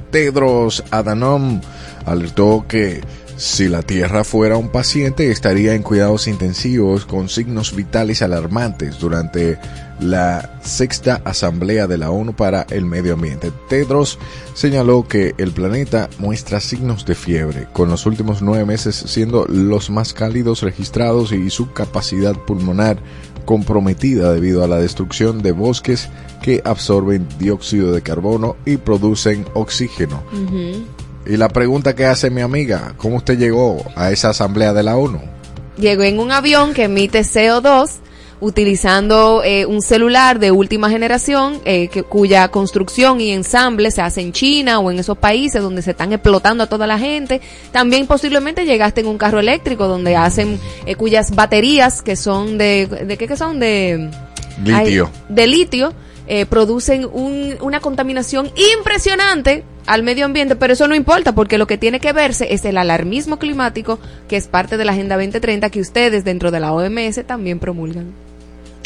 Tedros 0.09 0.83
Adhanom, 0.89 1.61
alertó 2.05 2.65
que 2.67 3.01
Si 3.35 3.67
la 3.67 3.81
Tierra 3.81 4.23
fuera 4.23 4.57
un 4.57 4.69
paciente, 4.69 5.31
estaría 5.31 5.73
en 5.73 5.81
cuidados 5.81 6.27
intensivos 6.27 7.05
con 7.05 7.29
signos 7.29 7.75
vitales 7.75 8.21
alarmantes 8.21 8.99
durante 8.99 9.57
la 9.99 10.59
sexta 10.63 11.21
Asamblea 11.25 11.87
de 11.87 11.97
la 11.97 12.11
ONU 12.11 12.33
para 12.35 12.65
el 12.69 12.85
Medio 12.85 13.13
Ambiente. 13.13 13.51
Tedros 13.69 14.19
señaló 14.53 15.07
que 15.07 15.33
el 15.37 15.51
planeta 15.51 16.09
muestra 16.19 16.59
signos 16.59 17.05
de 17.05 17.15
fiebre, 17.15 17.67
con 17.73 17.89
los 17.89 18.05
últimos 18.05 18.41
nueve 18.41 18.65
meses 18.65 18.95
siendo 18.95 19.45
los 19.47 19.89
más 19.89 20.13
cálidos 20.13 20.61
registrados 20.61 21.31
y 21.31 21.49
su 21.49 21.73
capacidad 21.73 22.35
pulmonar 22.35 22.97
comprometida 23.45 24.31
debido 24.31 24.63
a 24.63 24.67
la 24.67 24.77
destrucción 24.77 25.41
de 25.41 25.51
bosques 25.51 26.09
que 26.41 26.61
absorben 26.63 27.27
dióxido 27.39 27.91
de 27.91 28.01
carbono 28.01 28.55
y 28.65 28.77
producen 28.77 29.45
oxígeno. 29.53 30.23
Y 31.25 31.37
la 31.37 31.49
pregunta 31.49 31.95
que 31.95 32.05
hace 32.05 32.29
mi 32.29 32.41
amiga, 32.41 32.93
¿cómo 32.97 33.17
usted 33.17 33.37
llegó 33.37 33.83
a 33.95 34.11
esa 34.11 34.29
asamblea 34.29 34.73
de 34.73 34.83
la 34.83 34.97
ONU? 34.97 35.21
Llegó 35.77 36.03
en 36.03 36.19
un 36.19 36.31
avión 36.31 36.73
que 36.73 36.83
emite 36.83 37.21
CO2 37.21 37.89
utilizando 38.41 39.41
eh, 39.45 39.65
un 39.65 39.81
celular 39.81 40.37
de 40.37 40.51
última 40.51 40.89
generación 40.89 41.61
eh, 41.63 41.87
que, 41.87 42.03
cuya 42.03 42.49
construcción 42.49 43.21
y 43.21 43.31
ensamble 43.31 43.89
se 43.89 44.01
hace 44.01 44.19
en 44.19 44.33
China 44.33 44.79
o 44.79 44.91
en 44.91 44.99
esos 44.99 45.17
países 45.17 45.61
donde 45.61 45.81
se 45.81 45.91
están 45.91 46.11
explotando 46.11 46.65
a 46.65 46.67
toda 46.67 46.85
la 46.85 46.99
gente. 46.99 47.39
También 47.71 48.05
posiblemente 48.05 48.65
llegaste 48.65 48.99
en 48.99 49.07
un 49.07 49.17
carro 49.17 49.39
eléctrico 49.39 49.87
donde 49.87 50.17
hacen 50.17 50.59
eh, 50.85 50.95
cuyas 50.95 51.33
baterías 51.33 52.01
que 52.01 52.17
son 52.17 52.57
de 52.57 52.87
de 52.87 53.17
qué 53.17 53.27
que 53.27 53.37
son 53.37 53.61
de 53.61 54.09
Litio. 54.61 55.05
ay, 55.05 55.33
de 55.33 55.47
litio 55.47 55.93
eh, 56.27 56.45
producen 56.45 57.05
un- 57.11 57.55
una 57.61 57.79
contaminación 57.79 58.51
impresionante 58.77 59.63
al 59.85 60.03
medio 60.03 60.25
ambiente, 60.25 60.55
pero 60.55 60.73
eso 60.73 60.87
no 60.87 60.95
importa 60.95 61.35
porque 61.35 61.57
lo 61.57 61.67
que 61.67 61.77
tiene 61.77 61.99
que 61.99 62.13
verse 62.13 62.53
es 62.53 62.63
el 62.65 62.77
alarmismo 62.77 63.37
climático 63.39 63.99
que 64.29 64.37
es 64.37 64.47
parte 64.47 64.77
de 64.77 64.85
la 64.85 64.93
Agenda 64.93 65.15
2030 65.17 65.69
que 65.69 65.81
ustedes 65.81 66.23
dentro 66.23 66.51
de 66.51 66.59
la 66.59 66.71
OMS 66.73 67.23
también 67.25 67.59
promulgan. 67.59 68.13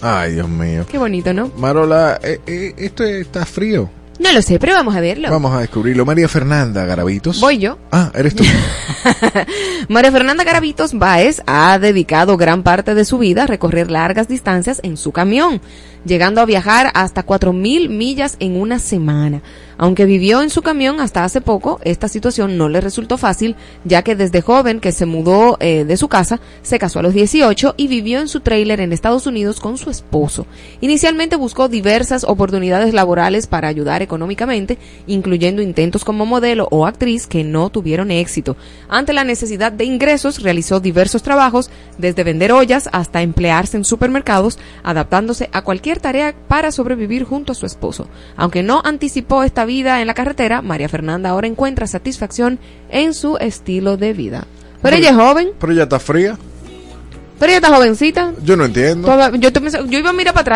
Ay, 0.01 0.33
Dios 0.33 0.47
mío. 0.49 0.85
Qué 0.89 0.97
bonito, 0.97 1.33
¿no? 1.33 1.51
Marola, 1.57 2.19
eh, 2.23 2.39
eh, 2.47 2.73
esto 2.77 3.03
está 3.03 3.45
frío. 3.45 3.89
No 4.19 4.31
lo 4.31 4.41
sé, 4.41 4.57
pero 4.57 4.73
vamos 4.73 4.95
a 4.95 4.99
verlo. 4.99 5.29
Vamos 5.29 5.53
a 5.53 5.59
descubrirlo. 5.59 6.03
María 6.03 6.27
Fernanda 6.27 6.85
Garavitos. 6.85 7.39
Voy 7.39 7.59
yo. 7.59 7.77
Ah, 7.91 8.11
eres 8.15 8.33
tú. 8.33 8.43
María 9.89 10.11
Fernanda 10.11 10.43
Garavitos 10.43 10.93
Báez 10.93 11.41
ha 11.45 11.77
dedicado 11.79 12.35
gran 12.37 12.63
parte 12.63 12.95
de 12.95 13.05
su 13.05 13.17
vida 13.19 13.43
a 13.43 13.47
recorrer 13.47 13.91
largas 13.91 14.27
distancias 14.27 14.79
en 14.83 14.97
su 14.97 15.11
camión, 15.11 15.61
llegando 16.05 16.41
a 16.41 16.45
viajar 16.45 16.91
hasta 16.93 17.25
4.000 17.25 17.89
millas 17.89 18.37
en 18.39 18.59
una 18.59 18.79
semana. 18.79 19.41
Aunque 19.77 20.05
vivió 20.05 20.41
en 20.41 20.49
su 20.49 20.63
camión 20.63 20.99
hasta 20.99 21.23
hace 21.23 21.39
poco, 21.39 21.79
esta 21.83 22.07
situación 22.07 22.57
no 22.57 22.67
le 22.67 22.81
resultó 22.81 23.17
fácil, 23.17 23.55
ya 23.83 24.01
que 24.01 24.15
desde 24.15 24.41
joven 24.41 24.79
que 24.79 24.91
se 24.91 25.05
mudó 25.05 25.57
eh, 25.59 25.85
de 25.85 25.97
su 25.97 26.07
casa, 26.07 26.39
se 26.63 26.79
casó 26.79 26.99
a 26.99 27.03
los 27.03 27.13
18 27.13 27.75
y 27.77 27.87
vivió 27.87 28.19
en 28.19 28.27
su 28.27 28.39
tráiler 28.39 28.79
en 28.79 28.91
Estados 28.91 29.27
Unidos 29.27 29.59
con 29.59 29.77
su 29.77 29.91
esposo. 29.91 30.47
Inicialmente 30.81 31.35
buscó 31.35 31.69
diversas 31.69 32.23
oportunidades 32.23 32.93
laborales 32.93 33.45
para 33.45 33.67
ayudar 33.67 34.01
económicamente, 34.01 34.79
incluyendo 35.05 35.61
intentos 35.61 36.03
como 36.03 36.25
modelo 36.25 36.67
o 36.71 36.87
actriz 36.87 37.27
que 37.27 37.43
no 37.43 37.69
tuvieron 37.69 38.09
éxito. 38.09 38.57
Ante 38.89 39.13
la 39.13 39.23
necesidad 39.23 39.71
de 39.71 39.85
ingresos, 39.85 40.41
realizó 40.41 40.79
diversos 40.79 41.21
trabajos, 41.21 41.69
desde 41.99 42.23
vender 42.23 42.51
ollas 42.51 42.89
hasta 42.91 43.21
emplearse 43.21 43.77
en 43.77 43.85
supermercados, 43.85 44.57
adaptándose 44.83 45.49
a 45.53 45.61
cualquier 45.61 45.86
tarea 45.95 46.35
para 46.47 46.71
sobrevivir 46.71 47.23
junto 47.23 47.53
a 47.53 47.55
su 47.55 47.65
esposo. 47.65 48.07
Aunque 48.35 48.63
no 48.63 48.81
anticipó 48.83 49.43
esta 49.43 49.65
vida 49.65 50.01
en 50.01 50.07
la 50.07 50.13
carretera, 50.13 50.61
María 50.61 50.89
Fernanda 50.89 51.29
ahora 51.29 51.47
encuentra 51.47 51.87
satisfacción 51.87 52.59
en 52.89 53.13
su 53.13 53.37
estilo 53.37 53.95
de 53.97 54.13
vida. 54.13 54.45
Pero 54.81 54.97
ella 54.97 55.09
es 55.11 55.15
joven, 55.15 55.49
Pero 55.59 55.73
ya 55.73 55.83
está 55.83 55.99
fría. 55.99 56.37
pero 57.39 57.51
ella 57.51 57.57
está 57.57 57.75
jovencita. 57.75 58.33
Yo 58.43 58.55
no 58.57 58.65
entiendo. 58.65 59.07
Toda- 59.07 59.35
yo, 59.37 59.51
te 59.53 59.59
yo 59.61 59.99
iba 59.99 60.09
a 60.09 60.13
mirar 60.13 60.33
para 60.33 60.41
atrás 60.41 60.45